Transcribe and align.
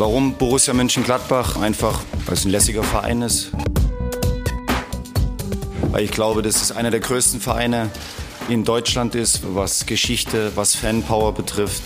Warum 0.00 0.32
Borussia 0.32 0.72
Mönchengladbach? 0.72 1.60
Einfach, 1.60 2.00
weil 2.24 2.32
es 2.32 2.46
ein 2.46 2.50
lässiger 2.50 2.82
Verein 2.82 3.20
ist. 3.20 3.50
Weil 5.90 6.04
ich 6.04 6.10
glaube, 6.10 6.40
dass 6.40 6.62
es 6.62 6.72
einer 6.72 6.90
der 6.90 7.00
größten 7.00 7.38
Vereine 7.38 7.90
in 8.48 8.64
Deutschland 8.64 9.14
ist, 9.14 9.42
was 9.54 9.84
Geschichte, 9.84 10.52
was 10.54 10.74
Fanpower 10.74 11.34
betrifft. 11.34 11.82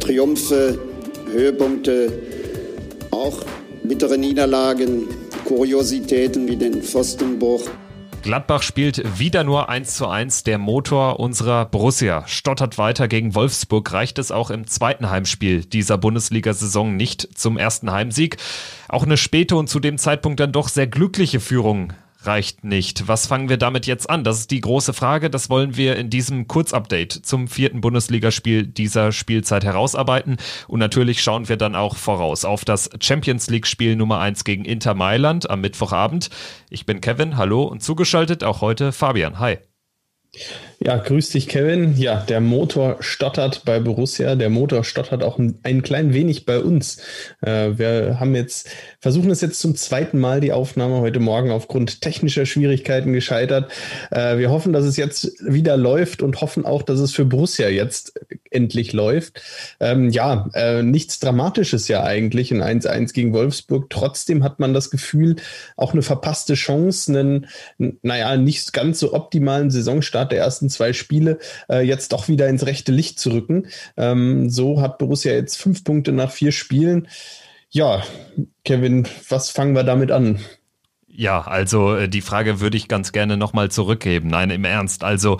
Triumphe, 0.00 0.78
Höhepunkte, 1.30 2.22
auch 3.10 3.44
bittere 3.82 4.16
Niederlagen, 4.16 5.06
Kuriositäten 5.44 6.48
wie 6.48 6.56
den 6.56 6.82
Pfostenbruch. 6.82 7.68
Gladbach 8.26 8.62
spielt 8.62 9.20
wieder 9.20 9.44
nur 9.44 9.68
1 9.68 9.94
zu 9.94 10.08
1. 10.08 10.42
Der 10.42 10.58
Motor 10.58 11.20
unserer 11.20 11.64
Borussia 11.64 12.26
stottert 12.26 12.76
weiter 12.76 13.06
gegen 13.06 13.36
Wolfsburg. 13.36 13.92
Reicht 13.92 14.18
es 14.18 14.32
auch 14.32 14.50
im 14.50 14.66
zweiten 14.66 15.10
Heimspiel 15.10 15.64
dieser 15.64 15.96
Bundesliga-Saison 15.96 16.96
nicht 16.96 17.38
zum 17.38 17.56
ersten 17.56 17.92
Heimsieg? 17.92 18.38
Auch 18.88 19.04
eine 19.04 19.16
späte 19.16 19.54
und 19.54 19.68
zu 19.68 19.78
dem 19.78 19.96
Zeitpunkt 19.96 20.40
dann 20.40 20.50
doch 20.50 20.66
sehr 20.66 20.88
glückliche 20.88 21.38
Führung 21.38 21.92
reicht 22.26 22.64
nicht. 22.64 23.08
Was 23.08 23.26
fangen 23.26 23.48
wir 23.48 23.56
damit 23.56 23.86
jetzt 23.86 24.08
an? 24.08 24.24
Das 24.24 24.38
ist 24.38 24.50
die 24.50 24.60
große 24.60 24.92
Frage. 24.92 25.30
Das 25.30 25.50
wollen 25.50 25.76
wir 25.76 25.96
in 25.96 26.10
diesem 26.10 26.48
Kurzupdate 26.48 27.12
zum 27.12 27.48
vierten 27.48 27.80
Bundesligaspiel 27.80 28.66
dieser 28.66 29.12
Spielzeit 29.12 29.64
herausarbeiten. 29.64 30.36
Und 30.68 30.80
natürlich 30.80 31.22
schauen 31.22 31.48
wir 31.48 31.56
dann 31.56 31.74
auch 31.74 31.96
voraus 31.96 32.44
auf 32.44 32.64
das 32.64 32.90
Champions 33.00 33.48
League 33.48 33.66
Spiel 33.66 33.96
Nummer 33.96 34.18
eins 34.20 34.44
gegen 34.44 34.64
Inter 34.64 34.94
Mailand 34.94 35.48
am 35.50 35.60
Mittwochabend. 35.60 36.30
Ich 36.70 36.86
bin 36.86 37.00
Kevin, 37.00 37.36
hallo 37.36 37.64
und 37.64 37.82
zugeschaltet 37.82 38.44
auch 38.44 38.60
heute 38.60 38.92
Fabian. 38.92 39.38
Hi. 39.38 39.58
Ja, 40.78 40.98
grüß 40.98 41.30
dich, 41.30 41.48
Kevin. 41.48 41.96
Ja, 41.96 42.20
der 42.20 42.40
Motor 42.40 42.98
stottert 43.00 43.64
bei 43.64 43.80
Borussia. 43.80 44.34
Der 44.34 44.50
Motor 44.50 44.84
stottert 44.84 45.22
auch 45.22 45.38
ein, 45.38 45.58
ein 45.62 45.82
klein 45.82 46.12
wenig 46.12 46.44
bei 46.44 46.60
uns. 46.60 46.98
Äh, 47.40 47.78
wir 47.78 48.20
haben 48.20 48.34
jetzt, 48.34 48.68
versuchen 49.00 49.30
es 49.30 49.40
jetzt 49.40 49.58
zum 49.58 49.74
zweiten 49.74 50.18
Mal 50.18 50.40
die 50.40 50.52
Aufnahme 50.52 51.00
heute 51.00 51.18
Morgen 51.18 51.50
aufgrund 51.50 52.02
technischer 52.02 52.44
Schwierigkeiten 52.44 53.14
gescheitert. 53.14 53.72
Äh, 54.10 54.36
wir 54.36 54.50
hoffen, 54.50 54.74
dass 54.74 54.84
es 54.84 54.98
jetzt 54.98 55.32
wieder 55.40 55.78
läuft 55.78 56.20
und 56.20 56.42
hoffen 56.42 56.66
auch, 56.66 56.82
dass 56.82 57.00
es 57.00 57.12
für 57.12 57.24
Borussia 57.24 57.68
jetzt 57.68 58.12
endlich 58.50 58.92
läuft. 58.92 59.42
Ähm, 59.80 60.10
ja, 60.10 60.48
äh, 60.54 60.82
nichts 60.82 61.18
Dramatisches 61.20 61.88
ja 61.88 62.02
eigentlich 62.02 62.52
in 62.52 62.62
1-1 62.62 63.14
gegen 63.14 63.32
Wolfsburg. 63.32 63.88
Trotzdem 63.88 64.44
hat 64.44 64.60
man 64.60 64.74
das 64.74 64.90
Gefühl, 64.90 65.36
auch 65.76 65.94
eine 65.94 66.02
verpasste 66.02 66.54
Chance, 66.54 67.12
einen, 67.12 67.46
naja, 68.02 68.36
nicht 68.36 68.72
ganz 68.74 69.00
so 69.00 69.14
optimalen 69.14 69.70
Saisonstart 69.70 70.25
der 70.32 70.40
ersten 70.40 70.68
zwei 70.68 70.92
Spiele 70.92 71.38
äh, 71.68 71.80
jetzt 71.80 72.12
doch 72.12 72.28
wieder 72.28 72.48
ins 72.48 72.66
rechte 72.66 72.92
Licht 72.92 73.18
zu 73.18 73.30
rücken. 73.30 73.66
Ähm, 73.96 74.50
so 74.50 74.80
hat 74.80 74.98
Borussia 74.98 75.32
jetzt 75.32 75.56
fünf 75.56 75.84
Punkte 75.84 76.12
nach 76.12 76.30
vier 76.30 76.52
Spielen. 76.52 77.08
Ja, 77.70 78.02
Kevin, 78.64 79.06
was 79.28 79.50
fangen 79.50 79.74
wir 79.74 79.84
damit 79.84 80.10
an? 80.10 80.38
Ja, 81.08 81.42
also 81.42 81.96
äh, 81.96 82.08
die 82.08 82.20
Frage 82.20 82.60
würde 82.60 82.76
ich 82.76 82.88
ganz 82.88 83.12
gerne 83.12 83.36
nochmal 83.36 83.70
zurückgeben. 83.70 84.28
Nein, 84.28 84.50
im 84.50 84.64
Ernst. 84.64 85.02
Also 85.02 85.38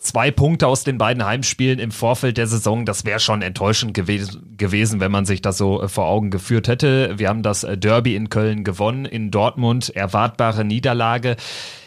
zwei 0.00 0.30
Punkte 0.30 0.66
aus 0.66 0.84
den 0.84 0.98
beiden 0.98 1.24
Heimspielen 1.24 1.78
im 1.78 1.90
Vorfeld 1.90 2.36
der 2.36 2.46
Saison, 2.46 2.84
das 2.84 3.04
wäre 3.04 3.20
schon 3.20 3.42
enttäuschend 3.42 3.94
gewesen, 3.94 4.56
gewesen, 4.56 5.00
wenn 5.00 5.12
man 5.12 5.26
sich 5.26 5.42
das 5.42 5.58
so 5.58 5.82
äh, 5.82 5.88
vor 5.88 6.06
Augen 6.06 6.30
geführt 6.30 6.68
hätte. 6.68 7.18
Wir 7.18 7.28
haben 7.28 7.42
das 7.42 7.64
äh, 7.64 7.78
Derby 7.78 8.16
in 8.16 8.28
Köln 8.28 8.64
gewonnen, 8.64 9.04
in 9.04 9.30
Dortmund 9.30 9.90
erwartbare 9.94 10.64
Niederlage. 10.64 11.36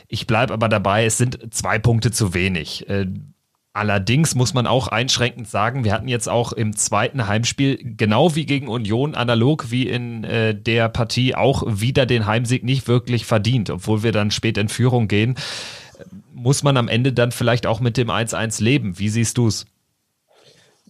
Ich 0.08 0.28
bleibe 0.28 0.54
aber 0.54 0.70
dabei, 0.70 1.06
es 1.06 1.18
sind 1.18 1.54
zwei 1.54 1.80
Punkte 1.80 2.12
zu 2.12 2.34
wenig. 2.34 2.88
Äh, 2.90 3.08
allerdings 3.74 4.36
muss 4.36 4.54
man 4.54 4.68
auch 4.68 4.88
einschränkend 4.88 5.48
sagen, 5.48 5.84
wir 5.84 5.94
hatten 5.94 6.08
jetzt 6.08 6.30
auch 6.30 6.54
im 6.54 6.76
zweiten 6.76 7.28
Heimspiel, 7.28 7.80
genau 7.82 8.36
wie 8.36 8.46
gegen 8.46 8.68
Union, 8.68 9.16
analog 9.16 9.72
wie 9.72 9.88
in 9.88 10.24
äh, 10.24 10.56
der 10.56 10.90
Partie, 10.90 11.36
auch 11.36 11.64
wieder 11.68 12.06
den 12.06 12.26
Heimsieg 12.26 12.64
nicht 12.64 12.88
wirklich 12.88 13.26
verdient, 13.26 13.70
obwohl 13.70 14.04
wir 14.04 14.12
dann 14.12 14.32
spät 14.32 14.58
in 14.58 14.70
Führung 14.70 15.08
gehen. 15.08 15.36
Muss 16.34 16.64
man 16.64 16.78
am 16.78 16.88
Ende 16.88 17.14
dann 17.14 17.32
vielleicht 17.32 17.66
auch 17.66 17.80
mit 17.80 17.98
dem 17.98 18.10
1-1 18.10 18.62
leben? 18.62 19.00
Wie 19.00 19.10
siehst 19.10 19.38
du 19.38 19.48
es? 19.48 19.66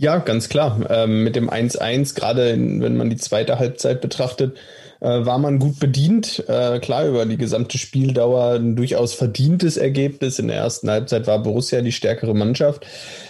Ja, 0.03 0.17
ganz 0.17 0.49
klar. 0.49 0.81
Ähm, 0.89 1.23
mit 1.23 1.37
dem 1.37 1.49
1-1, 1.49 2.13
gerade 2.13 2.57
wenn 2.57 2.97
man 2.97 3.09
die 3.09 3.15
zweite 3.15 3.57
Halbzeit 3.57 4.01
betrachtet, 4.01 4.57
äh, 4.99 5.25
war 5.25 5.37
man 5.37 5.59
gut 5.59 5.79
bedient. 5.79 6.43
Äh, 6.49 6.79
klar, 6.79 7.07
über 7.07 7.25
die 7.25 7.37
gesamte 7.37 7.77
Spieldauer 7.77 8.55
ein 8.55 8.75
durchaus 8.75 9.13
verdientes 9.13 9.77
Ergebnis. 9.77 10.39
In 10.39 10.49
der 10.49 10.57
ersten 10.57 10.89
Halbzeit 10.89 11.25
war 11.25 11.41
Borussia 11.41 11.79
die 11.79 11.93
stärkere 11.93 12.35
Mannschaft. 12.35 12.85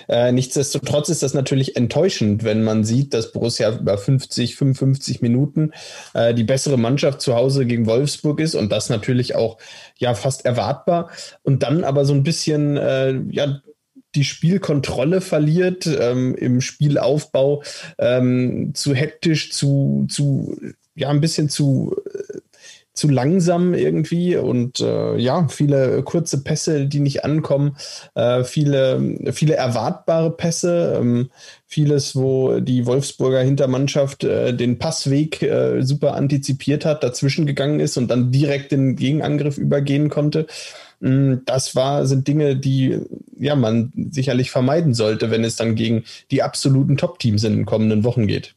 Äh, 0.10 0.32
nichtsdestotrotz 0.32 1.10
ist 1.10 1.22
das 1.22 1.36
natürlich 1.36 1.76
enttäuschend, 1.76 2.44
wenn 2.44 2.64
man 2.64 2.84
sieht, 2.84 3.14
dass 3.14 3.32
Borussia 3.32 3.78
über 3.78 4.00
50, 4.00 4.56
55 4.56 5.22
Minuten 5.22 5.74
äh, 6.16 6.34
die 6.34 6.44
bessere 6.44 6.78
Mannschaft 6.78 7.22
zu 7.22 7.36
Hause 7.36 7.68
gegen 7.68 7.86
Wolfsburg 7.86 8.40
ist 8.40 8.56
und 8.56 8.72
das 8.72 8.90
natürlich 8.90 9.36
auch 9.36 9.60
ja 10.00 10.16
fast 10.16 10.44
erwartbar. 10.44 11.12
Und 11.44 11.62
dann 11.62 11.84
aber 11.84 12.04
so 12.06 12.16
ein 12.16 12.24
bisschen 12.24 12.78
äh, 12.78 13.14
ja 13.30 13.62
die 14.16 14.24
Spielkontrolle 14.24 15.22
verliert, 15.22 15.88
ähm, 15.88 16.36
im 16.36 16.62
Spielaufbau 16.62 17.64
ähm, 17.98 18.72
zu 18.74 18.94
hektisch, 18.94 19.52
zu, 19.52 20.06
zu 20.10 20.58
ja 20.96 21.10
ein 21.10 21.22
bisschen 21.22 21.50
zu 21.50 21.96
äh, 22.06 22.40
zu 22.94 23.10
langsam 23.10 23.74
irgendwie 23.74 24.38
und 24.38 24.80
äh, 24.80 25.18
ja, 25.18 25.48
viele 25.48 26.04
kurze 26.04 26.44
Pässe, 26.44 26.86
die 26.86 27.00
nicht 27.00 27.26
ankommen, 27.26 27.76
äh, 28.14 28.44
viele, 28.44 29.32
viele 29.34 29.56
erwartbare 29.56 30.32
Pässe, 30.32 30.98
ähm, 31.00 31.30
vieles, 31.66 32.16
wo 32.16 32.60
die 32.60 32.86
Wolfsburger 32.86 33.42
Hintermannschaft 33.42 34.24
äh, 34.24 34.56
den 34.56 34.78
Passweg 34.78 35.42
äh, 35.42 35.82
super 35.82 36.14
antizipiert 36.14 36.86
hat, 36.86 37.04
dazwischen 37.04 37.48
gegangen 37.48 37.80
ist 37.80 37.98
und 37.98 38.10
dann 38.10 38.32
direkt 38.32 38.72
den 38.72 38.96
Gegenangriff 38.96 39.58
übergehen 39.58 40.10
konnte. 40.10 40.46
Mm, 41.00 41.38
das 41.46 41.76
war, 41.76 42.06
sind 42.06 42.28
Dinge, 42.28 42.56
die 42.56 43.00
ja 43.40 43.56
man 43.56 43.92
sicherlich 44.12 44.52
vermeiden 44.52 44.94
sollte, 44.94 45.32
wenn 45.32 45.44
es 45.44 45.56
dann 45.56 45.76
gegen 45.76 46.04
die 46.30 46.44
absoluten 46.44 46.98
Top-Teams 46.98 47.44
in 47.44 47.54
den 47.54 47.66
kommenden 47.66 48.04
Wochen 48.04 48.28
geht. 48.28 48.56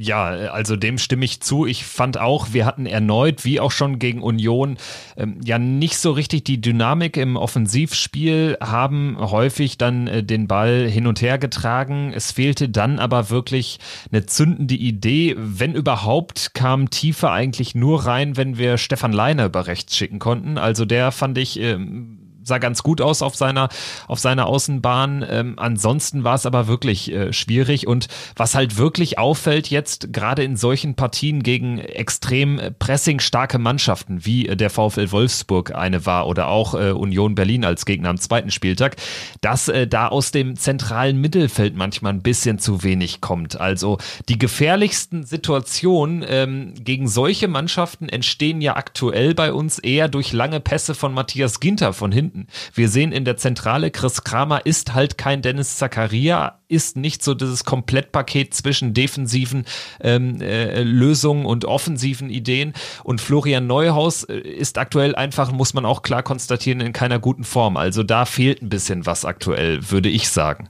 Ja, 0.00 0.26
also 0.26 0.76
dem 0.76 0.96
stimme 0.96 1.24
ich 1.24 1.40
zu. 1.40 1.66
Ich 1.66 1.84
fand 1.84 2.18
auch, 2.18 2.52
wir 2.52 2.66
hatten 2.66 2.86
erneut, 2.86 3.44
wie 3.44 3.58
auch 3.58 3.72
schon 3.72 3.98
gegen 3.98 4.22
Union, 4.22 4.76
ähm, 5.16 5.40
ja 5.44 5.58
nicht 5.58 5.98
so 5.98 6.12
richtig 6.12 6.44
die 6.44 6.60
Dynamik 6.60 7.16
im 7.16 7.34
Offensivspiel, 7.34 8.58
haben 8.60 9.16
häufig 9.18 9.76
dann 9.76 10.06
äh, 10.06 10.22
den 10.22 10.46
Ball 10.46 10.88
hin 10.88 11.08
und 11.08 11.20
her 11.20 11.36
getragen. 11.38 12.12
Es 12.14 12.30
fehlte 12.30 12.68
dann 12.68 13.00
aber 13.00 13.28
wirklich 13.28 13.80
eine 14.12 14.24
zündende 14.24 14.76
Idee. 14.76 15.34
Wenn 15.36 15.74
überhaupt, 15.74 16.54
kam 16.54 16.90
Tiefe 16.90 17.32
eigentlich 17.32 17.74
nur 17.74 18.06
rein, 18.06 18.36
wenn 18.36 18.56
wir 18.56 18.78
Stefan 18.78 19.12
Leiner 19.12 19.46
über 19.46 19.66
rechts 19.66 19.96
schicken 19.96 20.20
konnten. 20.20 20.58
Also 20.58 20.84
der 20.84 21.10
fand 21.10 21.38
ich. 21.38 21.58
Ähm, 21.58 22.27
sah 22.48 22.58
ganz 22.58 22.82
gut 22.82 23.00
aus 23.00 23.22
auf 23.22 23.36
seiner, 23.36 23.68
auf 24.08 24.18
seiner 24.18 24.46
Außenbahn. 24.46 25.24
Ähm, 25.28 25.54
ansonsten 25.56 26.24
war 26.24 26.34
es 26.34 26.46
aber 26.46 26.66
wirklich 26.66 27.12
äh, 27.12 27.32
schwierig. 27.32 27.86
Und 27.86 28.08
was 28.36 28.54
halt 28.54 28.76
wirklich 28.76 29.18
auffällt 29.18 29.68
jetzt, 29.68 30.12
gerade 30.12 30.42
in 30.42 30.56
solchen 30.56 30.94
Partien 30.94 31.42
gegen 31.42 31.78
extrem 31.78 32.60
pressingstarke 32.78 33.58
Mannschaften, 33.58 34.24
wie 34.24 34.48
äh, 34.48 34.56
der 34.56 34.70
VfL 34.70 35.12
Wolfsburg 35.12 35.74
eine 35.74 36.06
war 36.06 36.26
oder 36.26 36.48
auch 36.48 36.74
äh, 36.74 36.90
Union 36.90 37.34
Berlin 37.34 37.64
als 37.64 37.84
Gegner 37.84 38.08
am 38.08 38.18
zweiten 38.18 38.50
Spieltag, 38.50 38.96
dass 39.40 39.68
äh, 39.68 39.86
da 39.86 40.08
aus 40.08 40.32
dem 40.32 40.56
zentralen 40.56 41.20
Mittelfeld 41.20 41.76
manchmal 41.76 42.12
ein 42.12 42.22
bisschen 42.22 42.58
zu 42.58 42.82
wenig 42.82 43.20
kommt. 43.20 43.60
Also 43.60 43.98
die 44.28 44.38
gefährlichsten 44.38 45.24
Situationen 45.24 46.24
ähm, 46.26 46.74
gegen 46.80 47.08
solche 47.08 47.48
Mannschaften 47.48 48.08
entstehen 48.08 48.60
ja 48.60 48.76
aktuell 48.76 49.34
bei 49.34 49.52
uns 49.52 49.78
eher 49.78 50.08
durch 50.08 50.32
lange 50.32 50.60
Pässe 50.60 50.94
von 50.94 51.12
Matthias 51.12 51.60
Ginter 51.60 51.92
von 51.92 52.12
hinten 52.12 52.37
finden. 52.38 52.46
Wir 52.74 52.88
sehen 52.88 53.12
in 53.12 53.24
der 53.24 53.36
Zentrale, 53.36 53.90
Chris 53.90 54.24
Kramer 54.24 54.64
ist 54.64 54.94
halt 54.94 55.18
kein 55.18 55.42
Dennis 55.42 55.76
Zakaria, 55.76 56.60
ist 56.68 56.96
nicht 56.96 57.22
so 57.22 57.34
dieses 57.34 57.64
Komplettpaket 57.64 58.54
zwischen 58.54 58.94
defensiven 58.94 59.64
ähm, 60.00 60.40
äh, 60.40 60.82
Lösungen 60.82 61.46
und 61.46 61.64
offensiven 61.64 62.30
Ideen. 62.30 62.74
Und 63.04 63.20
Florian 63.20 63.66
Neuhaus 63.66 64.24
äh, 64.24 64.38
ist 64.38 64.78
aktuell 64.78 65.14
einfach, 65.14 65.52
muss 65.52 65.74
man 65.74 65.84
auch 65.84 66.02
klar 66.02 66.22
konstatieren, 66.22 66.80
in 66.80 66.92
keiner 66.92 67.18
guten 67.18 67.44
Form. 67.44 67.76
Also 67.76 68.02
da 68.02 68.24
fehlt 68.24 68.62
ein 68.62 68.68
bisschen 68.68 69.06
was 69.06 69.24
aktuell, 69.24 69.90
würde 69.90 70.08
ich 70.08 70.28
sagen. 70.28 70.68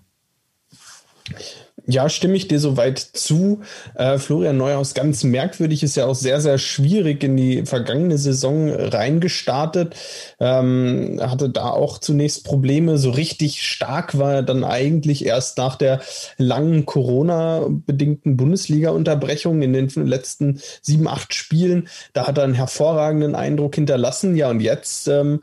Ja, 1.87 2.09
stimme 2.09 2.37
ich 2.37 2.49
dir 2.49 2.59
soweit 2.59 2.99
zu. 2.99 3.61
Äh, 3.95 4.19
Florian 4.19 4.57
Neuhaus, 4.57 4.95
ganz 4.95 5.23
merkwürdig, 5.25 5.83
ist 5.83 5.97
ja 5.97 6.07
auch 6.07 6.15
sehr, 6.15 6.41
sehr 6.41 6.59
schwierig 6.59 7.23
in 7.23 7.37
die 7.37 7.65
vergangene 7.67 8.19
Saison 8.19 8.71
reingestartet. 8.71 9.95
Ähm, 10.41 11.21
hatte 11.23 11.49
da 11.49 11.71
auch 11.71 11.99
zunächst 11.99 12.45
Probleme. 12.45 12.99
So 12.99 13.11
richtig 13.11 13.63
stark 13.63 14.19
war 14.19 14.35
er 14.35 14.43
dann 14.43 14.65
eigentlich 14.65 15.25
erst 15.25 15.59
nach 15.59 15.77
der 15.77 16.01
langen 16.37 16.85
Corona-bedingten 16.85 18.37
Bundesliga-Unterbrechung 18.37 19.63
in 19.63 19.73
den 19.73 19.89
letzten 20.07 20.61
sieben, 20.83 21.07
acht 21.07 21.33
Spielen. 21.33 21.89
Da 22.13 22.27
hat 22.27 22.39
er 22.39 22.45
einen 22.45 22.55
hervorragenden 22.55 23.35
Eindruck 23.35 23.77
hinterlassen. 23.77 24.37
Ja, 24.37 24.51
und 24.51 24.61
jetzt 24.61 25.09
ähm, 25.09 25.41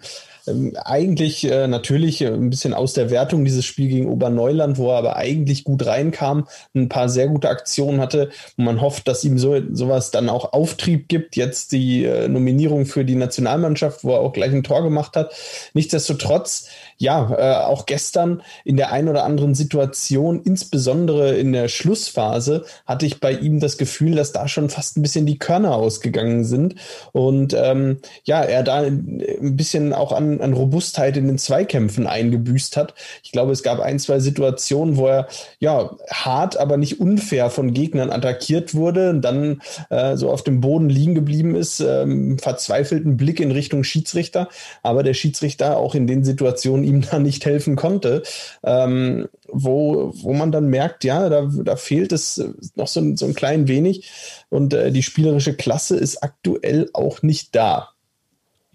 eigentlich 0.83 1.49
äh, 1.49 1.67
natürlich 1.67 2.25
ein 2.25 2.49
bisschen 2.49 2.73
aus 2.73 2.93
der 2.93 3.09
Wertung 3.09 3.45
dieses 3.45 3.65
Spiel 3.65 3.87
gegen 3.89 4.09
Oberneuland, 4.09 4.77
wo 4.77 4.91
er 4.91 4.97
aber 4.97 5.15
eigentlich 5.15 5.63
gut 5.63 5.85
reinkam, 5.85 6.47
ein 6.75 6.89
paar 6.89 7.09
sehr 7.09 7.27
gute 7.27 7.49
Aktionen 7.49 7.99
hatte. 7.99 8.29
Und 8.57 8.65
man 8.65 8.81
hofft, 8.81 9.07
dass 9.07 9.23
ihm 9.23 9.37
so 9.37 9.59
sowas 9.71 10.11
dann 10.11 10.29
auch 10.29 10.53
Auftrieb 10.53 11.07
gibt. 11.07 11.35
Jetzt 11.35 11.71
die 11.71 12.05
äh, 12.05 12.27
Nominierung 12.27 12.85
für 12.85 13.05
die 13.05 13.15
Nationalmannschaft, 13.15 14.03
wo 14.03 14.13
er 14.13 14.19
auch 14.19 14.33
gleich 14.33 14.53
ein 14.53 14.63
Tor 14.63 14.83
gemacht 14.83 15.15
hat. 15.15 15.33
Nichtsdestotrotz, 15.73 16.67
ja, 16.97 17.29
äh, 17.37 17.65
auch 17.65 17.85
gestern 17.85 18.41
in 18.63 18.77
der 18.77 18.91
ein 18.91 19.09
oder 19.09 19.25
anderen 19.25 19.53
Situation, 19.53 20.41
insbesondere 20.43 21.35
in 21.35 21.51
der 21.51 21.67
Schlussphase, 21.67 22.63
hatte 22.85 23.05
ich 23.05 23.19
bei 23.19 23.33
ihm 23.33 23.59
das 23.59 23.77
Gefühl, 23.77 24.15
dass 24.15 24.31
da 24.31 24.47
schon 24.47 24.69
fast 24.69 24.95
ein 24.95 25.01
bisschen 25.01 25.25
die 25.25 25.37
Körner 25.37 25.75
ausgegangen 25.75 26.45
sind. 26.45 26.75
Und 27.11 27.53
ähm, 27.53 27.97
ja, 28.23 28.41
er 28.41 28.63
da 28.63 28.77
ein 28.83 29.57
bisschen 29.57 29.91
auch 29.91 30.13
an, 30.13 30.39
an 30.39 30.53
Robustheit 30.53 31.17
in 31.17 31.27
den 31.27 31.37
Zweikämpfen 31.37 32.07
eingebüßt 32.07 32.77
hat. 32.77 32.93
Ich 33.23 33.33
glaube, 33.33 33.51
es 33.51 33.61
gab 33.61 33.79
ein, 33.81 33.99
zwei 33.99 34.19
Situationen, 34.19 34.95
wo 34.95 35.07
er 35.07 35.27
ja 35.59 35.91
hart, 36.09 36.57
aber 36.57 36.77
nicht 36.77 37.01
unfair 37.01 37.49
von 37.49 37.73
Gegnern 37.73 38.09
attackiert 38.09 38.73
wurde 38.73 39.09
und 39.09 39.21
dann 39.21 39.61
äh, 39.89 40.15
so 40.15 40.31
auf 40.31 40.43
dem 40.43 40.61
Boden 40.61 40.89
liegen 40.89 41.15
geblieben 41.15 41.55
ist, 41.55 41.81
ähm, 41.81 42.39
verzweifelten 42.39 43.17
Blick 43.17 43.41
in 43.41 43.51
Richtung 43.51 43.83
Schiedsrichter. 43.83 44.47
Aber 44.81 45.03
der 45.03 45.13
Schiedsrichter 45.13 45.75
auch 45.77 45.93
in 45.93 46.07
den 46.07 46.23
Situationen 46.23 46.84
ihm 46.85 47.01
da 47.01 47.19
nicht 47.19 47.45
helfen 47.45 47.75
konnte, 47.75 48.23
ähm, 48.63 49.27
wo, 49.47 50.13
wo 50.15 50.33
man 50.33 50.51
dann 50.51 50.69
merkt, 50.69 51.03
ja, 51.03 51.29
da, 51.29 51.49
da 51.63 51.75
fehlt 51.75 52.11
es 52.11 52.43
noch 52.75 52.87
so, 52.87 53.15
so 53.15 53.25
ein 53.25 53.35
klein 53.35 53.67
wenig 53.67 54.09
und 54.49 54.73
äh, 54.73 54.91
die 54.91 55.03
spielerische 55.03 55.55
Klasse 55.55 55.97
ist 55.97 56.23
aktuell 56.23 56.89
auch 56.93 57.21
nicht 57.21 57.55
da. 57.55 57.89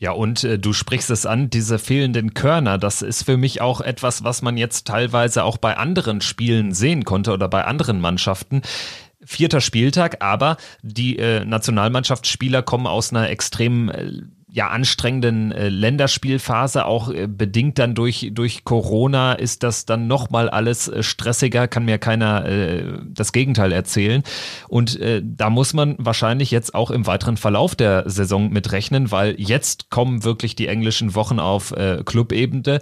Ja, 0.00 0.12
und 0.12 0.44
äh, 0.44 0.58
du 0.58 0.72
sprichst 0.72 1.10
es 1.10 1.26
an, 1.26 1.50
diese 1.50 1.78
fehlenden 1.78 2.32
Körner, 2.32 2.78
das 2.78 3.02
ist 3.02 3.24
für 3.24 3.36
mich 3.36 3.60
auch 3.60 3.82
etwas, 3.82 4.24
was 4.24 4.40
man 4.40 4.56
jetzt 4.56 4.86
teilweise 4.86 5.44
auch 5.44 5.58
bei 5.58 5.76
anderen 5.76 6.22
Spielen 6.22 6.72
sehen 6.72 7.04
konnte 7.04 7.32
oder 7.32 7.48
bei 7.48 7.64
anderen 7.64 8.00
Mannschaften. 8.00 8.62
Vierter 9.22 9.60
Spieltag, 9.60 10.22
aber 10.24 10.56
die 10.82 11.18
äh, 11.18 11.44
Nationalmannschaftsspieler 11.44 12.62
kommen 12.62 12.86
aus 12.86 13.10
einer 13.10 13.28
extrem 13.28 13.90
äh, 13.90 14.22
ja 14.52 14.68
anstrengenden 14.68 15.52
äh, 15.52 15.68
Länderspielphase, 15.68 16.84
auch 16.84 17.10
äh, 17.10 17.26
bedingt 17.26 17.78
dann 17.78 17.94
durch 17.94 18.30
durch 18.32 18.64
Corona 18.64 19.32
ist 19.32 19.62
das 19.62 19.86
dann 19.86 20.06
noch 20.06 20.30
mal 20.30 20.48
alles 20.50 20.88
äh, 20.88 21.02
stressiger, 21.02 21.68
kann 21.68 21.84
mir 21.84 21.98
keiner 21.98 22.46
äh, 22.46 22.84
das 23.08 23.32
Gegenteil 23.32 23.72
erzählen 23.72 24.22
und 24.68 24.98
äh, 25.00 25.22
da 25.24 25.50
muss 25.50 25.72
man 25.74 25.96
wahrscheinlich 25.98 26.50
jetzt 26.50 26.74
auch 26.74 26.90
im 26.90 27.06
weiteren 27.06 27.36
Verlauf 27.36 27.74
der 27.74 28.08
Saison 28.08 28.50
mit 28.50 28.72
rechnen, 28.72 29.10
weil 29.10 29.34
jetzt 29.38 29.90
kommen 29.90 30.24
wirklich 30.24 30.56
die 30.56 30.68
englischen 30.68 31.14
Wochen 31.14 31.38
auf 31.38 31.72
äh, 31.72 32.02
Clubebene. 32.04 32.80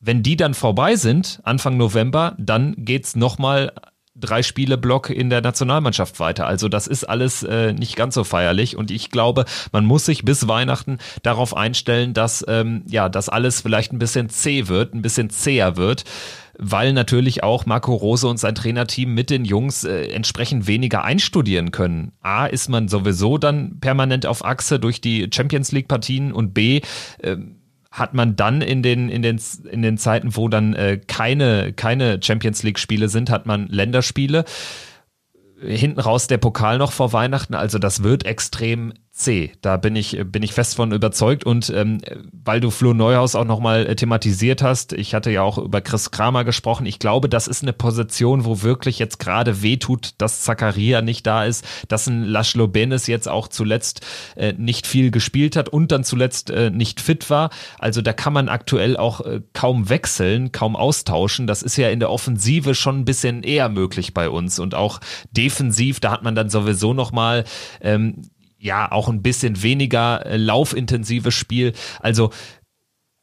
Wenn 0.00 0.22
die 0.22 0.36
dann 0.36 0.54
vorbei 0.54 0.94
sind, 0.94 1.40
Anfang 1.42 1.76
November, 1.76 2.36
dann 2.38 2.74
geht's 2.78 3.16
noch 3.16 3.38
mal 3.38 3.72
drei 4.20 4.42
Spiele 4.42 4.78
Block 4.78 5.10
in 5.10 5.30
der 5.30 5.40
Nationalmannschaft 5.40 6.20
weiter. 6.20 6.46
Also 6.46 6.68
das 6.68 6.86
ist 6.86 7.04
alles 7.04 7.42
äh, 7.42 7.72
nicht 7.72 7.96
ganz 7.96 8.14
so 8.14 8.24
feierlich 8.24 8.76
und 8.76 8.90
ich 8.90 9.10
glaube, 9.10 9.44
man 9.72 9.84
muss 9.84 10.06
sich 10.06 10.24
bis 10.24 10.48
Weihnachten 10.48 10.98
darauf 11.22 11.56
einstellen, 11.56 12.14
dass 12.14 12.44
ähm, 12.48 12.82
ja, 12.86 13.08
das 13.08 13.28
alles 13.28 13.60
vielleicht 13.60 13.92
ein 13.92 13.98
bisschen 13.98 14.28
zäh 14.28 14.68
wird, 14.68 14.94
ein 14.94 15.02
bisschen 15.02 15.30
zäher 15.30 15.76
wird 15.76 16.04
weil 16.58 16.92
natürlich 16.92 17.44
auch 17.44 17.66
Marco 17.66 17.94
Rose 17.94 18.26
und 18.26 18.38
sein 18.38 18.56
Trainerteam 18.56 19.14
mit 19.14 19.30
den 19.30 19.44
Jungs 19.44 19.84
äh, 19.84 20.08
entsprechend 20.08 20.66
weniger 20.66 21.04
einstudieren 21.04 21.70
können. 21.70 22.12
A, 22.20 22.46
ist 22.46 22.68
man 22.68 22.88
sowieso 22.88 23.38
dann 23.38 23.78
permanent 23.78 24.26
auf 24.26 24.44
Achse 24.44 24.80
durch 24.80 25.00
die 25.00 25.30
Champions 25.32 25.70
League 25.70 25.86
Partien 25.86 26.32
und 26.32 26.52
B, 26.52 26.80
äh, 27.22 27.36
hat 27.98 28.14
man 28.14 28.36
dann 28.36 28.62
in 28.62 28.82
den, 28.82 29.08
in 29.08 29.22
den, 29.22 29.40
in 29.70 29.82
den 29.82 29.98
Zeiten, 29.98 30.36
wo 30.36 30.48
dann 30.48 30.74
äh, 30.74 31.00
keine, 31.06 31.72
keine 31.72 32.20
Champions 32.22 32.62
League-Spiele 32.62 33.08
sind, 33.08 33.30
hat 33.30 33.46
man 33.46 33.66
Länderspiele. 33.68 34.44
Hinten 35.60 36.00
raus 36.00 36.28
der 36.28 36.38
Pokal 36.38 36.78
noch 36.78 36.92
vor 36.92 37.12
Weihnachten, 37.12 37.54
also 37.54 37.78
das 37.78 38.02
wird 38.02 38.24
extrem 38.24 38.92
C. 39.18 39.52
Da 39.62 39.76
bin 39.76 39.96
ich, 39.96 40.16
bin 40.26 40.44
ich 40.44 40.52
fest 40.52 40.76
von 40.76 40.92
überzeugt. 40.92 41.44
Und 41.44 41.70
ähm, 41.70 41.98
weil 42.32 42.60
du 42.60 42.70
Flo 42.70 42.94
Neuhaus 42.94 43.34
auch 43.34 43.44
nochmal 43.44 43.84
äh, 43.86 43.96
thematisiert 43.96 44.62
hast, 44.62 44.92
ich 44.92 45.12
hatte 45.12 45.30
ja 45.30 45.42
auch 45.42 45.58
über 45.58 45.80
Chris 45.80 46.12
Kramer 46.12 46.44
gesprochen. 46.44 46.86
Ich 46.86 47.00
glaube, 47.00 47.28
das 47.28 47.48
ist 47.48 47.62
eine 47.62 47.72
Position, 47.72 48.44
wo 48.44 48.62
wirklich 48.62 48.98
jetzt 49.00 49.18
gerade 49.18 49.60
wehtut, 49.60 50.12
dass 50.18 50.42
Zakaria 50.42 51.02
nicht 51.02 51.26
da 51.26 51.44
ist, 51.44 51.64
dass 51.88 52.06
ein 52.06 52.22
Laszlo 52.22 52.68
Benes 52.68 53.08
jetzt 53.08 53.28
auch 53.28 53.48
zuletzt 53.48 54.06
äh, 54.36 54.52
nicht 54.52 54.86
viel 54.86 55.10
gespielt 55.10 55.56
hat 55.56 55.68
und 55.68 55.90
dann 55.90 56.04
zuletzt 56.04 56.50
äh, 56.50 56.70
nicht 56.70 57.00
fit 57.00 57.28
war. 57.28 57.50
Also 57.78 58.02
da 58.02 58.12
kann 58.12 58.32
man 58.32 58.48
aktuell 58.48 58.96
auch 58.96 59.20
äh, 59.22 59.40
kaum 59.52 59.88
wechseln, 59.88 60.52
kaum 60.52 60.76
austauschen. 60.76 61.48
Das 61.48 61.62
ist 61.62 61.76
ja 61.76 61.88
in 61.88 61.98
der 61.98 62.10
Offensive 62.10 62.76
schon 62.76 63.00
ein 63.00 63.04
bisschen 63.04 63.42
eher 63.42 63.68
möglich 63.68 64.14
bei 64.14 64.30
uns. 64.30 64.60
Und 64.60 64.76
auch 64.76 65.00
defensiv, 65.32 65.98
da 65.98 66.12
hat 66.12 66.22
man 66.22 66.36
dann 66.36 66.50
sowieso 66.50 66.94
nochmal 66.94 67.44
ähm, 67.80 68.22
ja 68.58 68.90
auch 68.90 69.08
ein 69.08 69.22
bisschen 69.22 69.62
weniger 69.62 70.26
äh, 70.26 70.36
laufintensives 70.36 71.34
Spiel. 71.34 71.72
Also 72.00 72.30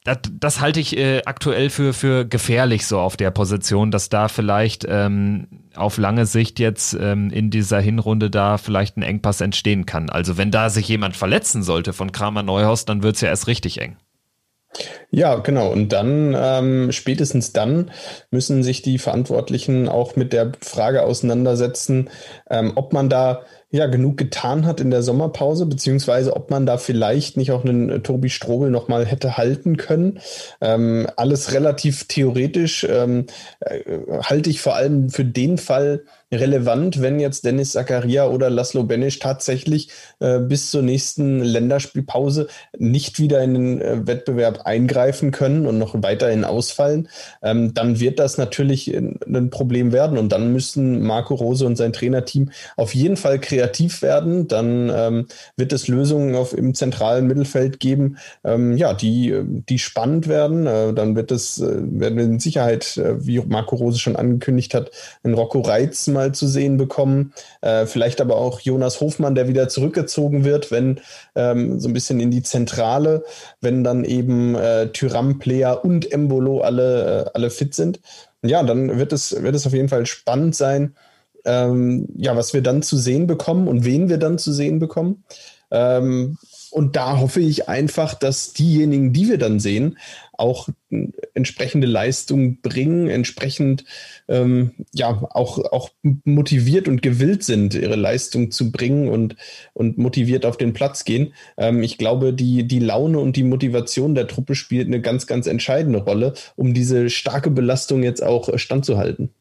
das, 0.06 0.20
das 0.32 0.62
halte 0.62 0.80
ich 0.80 0.96
äh, 0.98 1.24
aktuell 1.26 1.70
für, 1.70 1.92
für 1.92 2.26
gefährlich 2.26 2.86
so 2.86 3.00
auf 3.00 3.18
der 3.18 3.32
Position, 3.32 3.90
dass 3.90 4.08
da 4.08 4.28
vielleicht 4.28 4.86
ähm, 4.88 5.48
auf 5.76 5.98
lange 5.98 6.28
Sicht 6.28 6.60
jetzt 6.60 6.94
ähm, 6.94 7.32
in 7.32 7.50
dieser 7.50 7.80
Hinrunde 7.80 8.30
da 8.30 8.58
vielleicht 8.58 8.98
ein 8.98 9.02
Engpass 9.02 9.42
entstehen 9.42 9.86
kann. 9.88 10.10
Also 10.12 10.38
wenn 10.38 10.52
da 10.52 10.70
sich 10.70 10.88
jemand 10.88 11.18
verletzen 11.18 11.64
sollte 11.64 11.92
von 11.92 12.12
Kramer 12.12 12.44
Neuhaus, 12.44 12.86
dann 12.86 13.02
wird's 13.02 13.22
ja 13.22 13.30
erst 13.30 13.48
richtig 13.48 13.82
eng. 13.82 13.98
Ja, 15.10 15.36
genau. 15.36 15.72
Und 15.72 15.92
dann, 15.94 16.36
ähm, 16.38 16.92
spätestens 16.92 17.54
dann, 17.54 17.92
müssen 18.30 18.62
sich 18.62 18.82
die 18.82 19.00
Verantwortlichen 19.00 19.88
auch 19.88 20.16
mit 20.16 20.34
der 20.34 20.52
Frage 20.62 21.04
auseinandersetzen, 21.04 22.10
ähm, 22.50 22.74
ob 22.76 22.94
man 22.94 23.10
da 23.10 23.44
ja 23.76 23.88
genug 23.88 24.18
getan 24.18 24.66
hat 24.66 24.82
in 24.82 24.92
der 24.92 25.04
Sommerpause, 25.04 25.66
beziehungsweise 25.66 26.36
ob 26.36 26.50
man 26.50 26.66
da 26.66 26.78
vielleicht 26.78 27.38
nicht 27.38 27.52
auch 27.52 27.64
einen 27.64 27.90
äh, 27.90 28.00
Tobi 28.00 28.30
Strobel 28.30 28.72
nochmal 28.72 29.06
hätte 29.06 29.38
halten 29.38 29.78
können. 29.78 30.20
Ähm, 30.62 31.08
alles 31.16 31.54
relativ 31.54 32.08
theoretisch 32.08 32.86
ähm, 32.90 33.26
äh, 33.60 33.82
halte 34.24 34.50
ich 34.50 34.62
vor 34.62 34.76
allem 34.76 35.10
für 35.10 35.26
den 35.26 35.58
Fall 35.58 36.04
relevant, 36.32 37.02
wenn 37.02 37.20
jetzt 37.20 37.46
Dennis 37.46 37.72
Zakaria 37.72 38.28
oder 38.28 38.50
Laszlo 38.50 38.84
Benisch 38.84 39.20
tatsächlich 39.20 39.90
äh, 40.20 40.40
bis 40.40 40.72
zur 40.72 40.82
nächsten 40.82 41.40
Länderspielpause 41.40 42.48
nicht 42.78 43.20
wieder 43.20 43.44
in 43.44 43.54
den 43.54 43.82
äh, 43.82 44.08
Wettbewerb 44.08 44.62
eingreifen 44.66 45.32
können 45.32 45.66
und 45.66 45.78
noch 45.78 45.96
weiterhin 46.02 46.44
ausfallen, 46.44 47.10
ähm, 47.42 47.74
dann 47.74 48.00
wird 48.00 48.20
das 48.20 48.38
natürlich 48.38 48.94
ein 48.96 49.50
Problem 49.50 49.92
werden 49.92 50.18
und 50.18 50.30
dann 50.32 50.52
müssen 50.52 51.04
Marco 51.04 51.36
Rose 51.36 51.66
und 51.66 51.76
sein 51.76 51.94
Trainerteam 51.94 52.52
auf 52.76 52.96
jeden 52.96 53.18
Fall 53.18 53.40
kreativ 53.40 54.02
werden. 54.02 54.48
Dann 54.48 54.92
ähm, 54.94 55.28
wird 55.58 55.74
es 55.74 55.88
Lösungen 55.88 56.36
auf 56.36 56.58
im 56.58 56.74
zentralen 56.74 57.28
Mittelfeld 57.28 57.80
geben, 57.80 58.18
ähm, 58.44 58.78
ja, 58.78 58.94
die, 58.94 59.34
die 59.44 59.80
spannend 59.80 60.28
werden. 60.28 60.66
Äh, 60.66 60.94
dann 60.94 61.16
wird 61.16 61.32
es, 61.32 61.60
äh, 61.60 61.66
werden 61.66 62.18
wir 62.18 62.26
in 62.26 62.40
Sicherheit, 62.40 62.98
äh, 62.98 63.26
wie 63.26 63.40
Marco 63.40 63.76
Rose 63.76 64.00
schon 64.00 64.16
angekündigt 64.16 64.74
hat, 64.74 64.92
einen 65.24 65.36
Rocco 65.36 65.62
Reitz 65.62 66.08
mal 66.16 66.34
zu 66.34 66.48
sehen 66.48 66.78
bekommen. 66.78 67.34
Äh, 67.62 67.86
vielleicht 67.86 68.20
aber 68.20 68.38
auch 68.38 68.60
Jonas 68.60 69.00
Hofmann, 69.00 69.36
der 69.36 69.48
wieder 69.48 69.70
zurückgezogen 69.70 70.44
wird, 70.44 70.72
wenn 70.72 71.00
ähm, 71.36 71.80
so 71.80 71.88
ein 71.88 71.94
bisschen 71.94 72.20
in 72.20 72.32
die 72.32 72.42
Zentrale, 72.42 73.24
wenn 73.62 73.84
dann 73.84 74.04
eben 74.04 74.56
äh, 74.56 74.92
Tyram, 74.92 75.38
Player 75.38 75.86
und 75.86 76.12
Embolo 76.12 76.62
alle, 76.62 77.26
äh, 77.26 77.30
alle 77.36 77.52
fit 77.52 77.76
sind. 77.76 78.00
Ja, 78.44 78.64
dann 78.64 78.98
wird 78.98 79.14
es, 79.14 79.44
wird 79.44 79.56
es 79.56 79.68
auf 79.68 79.74
jeden 79.74 79.90
Fall 79.90 80.08
spannend 80.08 80.56
sein, 80.56 80.96
ähm, 81.46 82.08
ja, 82.16 82.36
was 82.36 82.54
wir 82.54 82.64
dann 82.64 82.82
zu 82.82 82.98
sehen 82.98 83.28
bekommen 83.28 83.68
und 83.68 83.86
wen 83.86 84.10
wir 84.10 84.18
dann 84.18 84.40
zu 84.40 84.52
sehen 84.52 84.80
bekommen. 84.80 85.24
Ähm, 85.72 86.38
und 86.72 86.96
da 86.98 87.20
hoffe 87.20 87.40
ich 87.40 87.70
einfach, 87.70 88.16
dass 88.16 88.52
diejenigen, 88.52 89.14
die 89.14 89.30
wir 89.30 89.38
dann 89.38 89.62
sehen, 89.62 89.98
auch 90.38 90.70
entsprechende 91.34 91.88
Leistung 91.88 92.62
bringen, 92.62 93.10
entsprechend 93.10 93.86
ähm, 94.28 94.72
ja 94.94 95.10
auch, 95.32 95.60
auch 95.72 95.90
motiviert 96.24 96.88
und 96.88 97.02
gewillt 97.02 97.44
sind, 97.44 97.76
ihre 97.76 97.96
Leistung 97.96 98.52
zu 98.52 98.72
bringen 98.72 99.10
und, 99.10 99.36
und 99.74 99.98
motiviert 99.98 100.46
auf 100.46 100.58
den 100.58 100.74
Platz 100.74 101.06
gehen. 101.06 101.34
Ähm, 101.58 101.84
ich 101.84 101.98
glaube, 101.98 102.34
die, 102.34 102.68
die 102.68 102.80
Laune 102.80 103.20
und 103.20 103.36
die 103.36 103.44
Motivation 103.44 104.16
der 104.16 104.28
Truppe 104.28 104.56
spielt 104.56 104.88
eine 104.88 105.02
ganz, 105.02 105.28
ganz 105.28 105.46
entscheidende 105.46 106.00
Rolle, 106.00 106.34
um 106.56 106.74
diese 106.74 107.10
starke 107.10 107.52
Belastung 107.52 108.02
jetzt 108.04 108.24
auch 108.24 108.58
standzuhalten. 108.58 109.35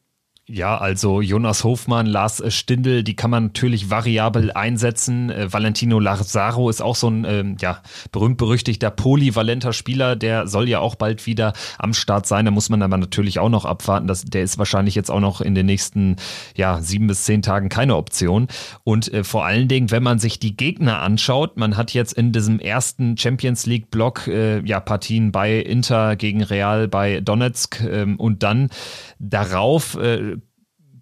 Ja, 0.47 0.77
also 0.77 1.21
Jonas 1.21 1.63
Hofmann, 1.63 2.05
Lars 2.05 2.43
Stindl, 2.53 3.01
die 3.01 3.15
kann 3.15 3.31
man 3.31 3.45
natürlich 3.45 3.89
variabel 3.89 4.51
einsetzen. 4.51 5.31
Äh, 5.31 5.51
Valentino 5.51 5.99
Lazaro 5.99 6.69
ist 6.69 6.83
auch 6.83 6.95
so 6.95 7.09
ein 7.09 7.25
ähm, 7.27 7.57
ja, 7.59 7.81
berühmt-berüchtigter 8.11 8.91
polyvalenter 8.91 9.73
Spieler, 9.73 10.15
der 10.15 10.45
soll 10.45 10.69
ja 10.69 10.81
auch 10.81 10.93
bald 10.93 11.25
wieder 11.25 11.53
am 11.79 11.95
Start 11.95 12.27
sein. 12.27 12.45
Da 12.45 12.51
muss 12.51 12.69
man 12.69 12.83
aber 12.83 12.97
natürlich 12.97 13.39
auch 13.39 13.49
noch 13.49 13.65
abwarten. 13.65 14.05
Das, 14.05 14.23
der 14.23 14.43
ist 14.43 14.59
wahrscheinlich 14.59 14.93
jetzt 14.93 15.09
auch 15.09 15.19
noch 15.19 15.41
in 15.41 15.55
den 15.55 15.65
nächsten 15.65 16.17
ja, 16.55 16.79
sieben 16.79 17.07
bis 17.07 17.23
zehn 17.23 17.41
Tagen 17.41 17.69
keine 17.69 17.95
Option. 17.95 18.47
Und 18.83 19.11
äh, 19.11 19.23
vor 19.23 19.45
allen 19.45 19.67
Dingen, 19.67 19.89
wenn 19.89 20.03
man 20.03 20.19
sich 20.19 20.37
die 20.37 20.55
Gegner 20.55 21.01
anschaut, 21.01 21.57
man 21.57 21.75
hat 21.75 21.91
jetzt 21.95 22.13
in 22.13 22.31
diesem 22.31 22.59
ersten 22.59 23.17
Champions 23.17 23.65
League-Block 23.65 24.27
äh, 24.27 24.59
ja 24.59 24.79
Partien 24.79 25.31
bei 25.31 25.57
Inter 25.57 26.15
gegen 26.15 26.43
Real, 26.43 26.87
bei 26.87 27.19
Donetsk 27.19 27.81
ähm, 27.81 28.19
und 28.19 28.43
dann 28.43 28.69
darauf 29.17 29.95
äh, 29.95 30.34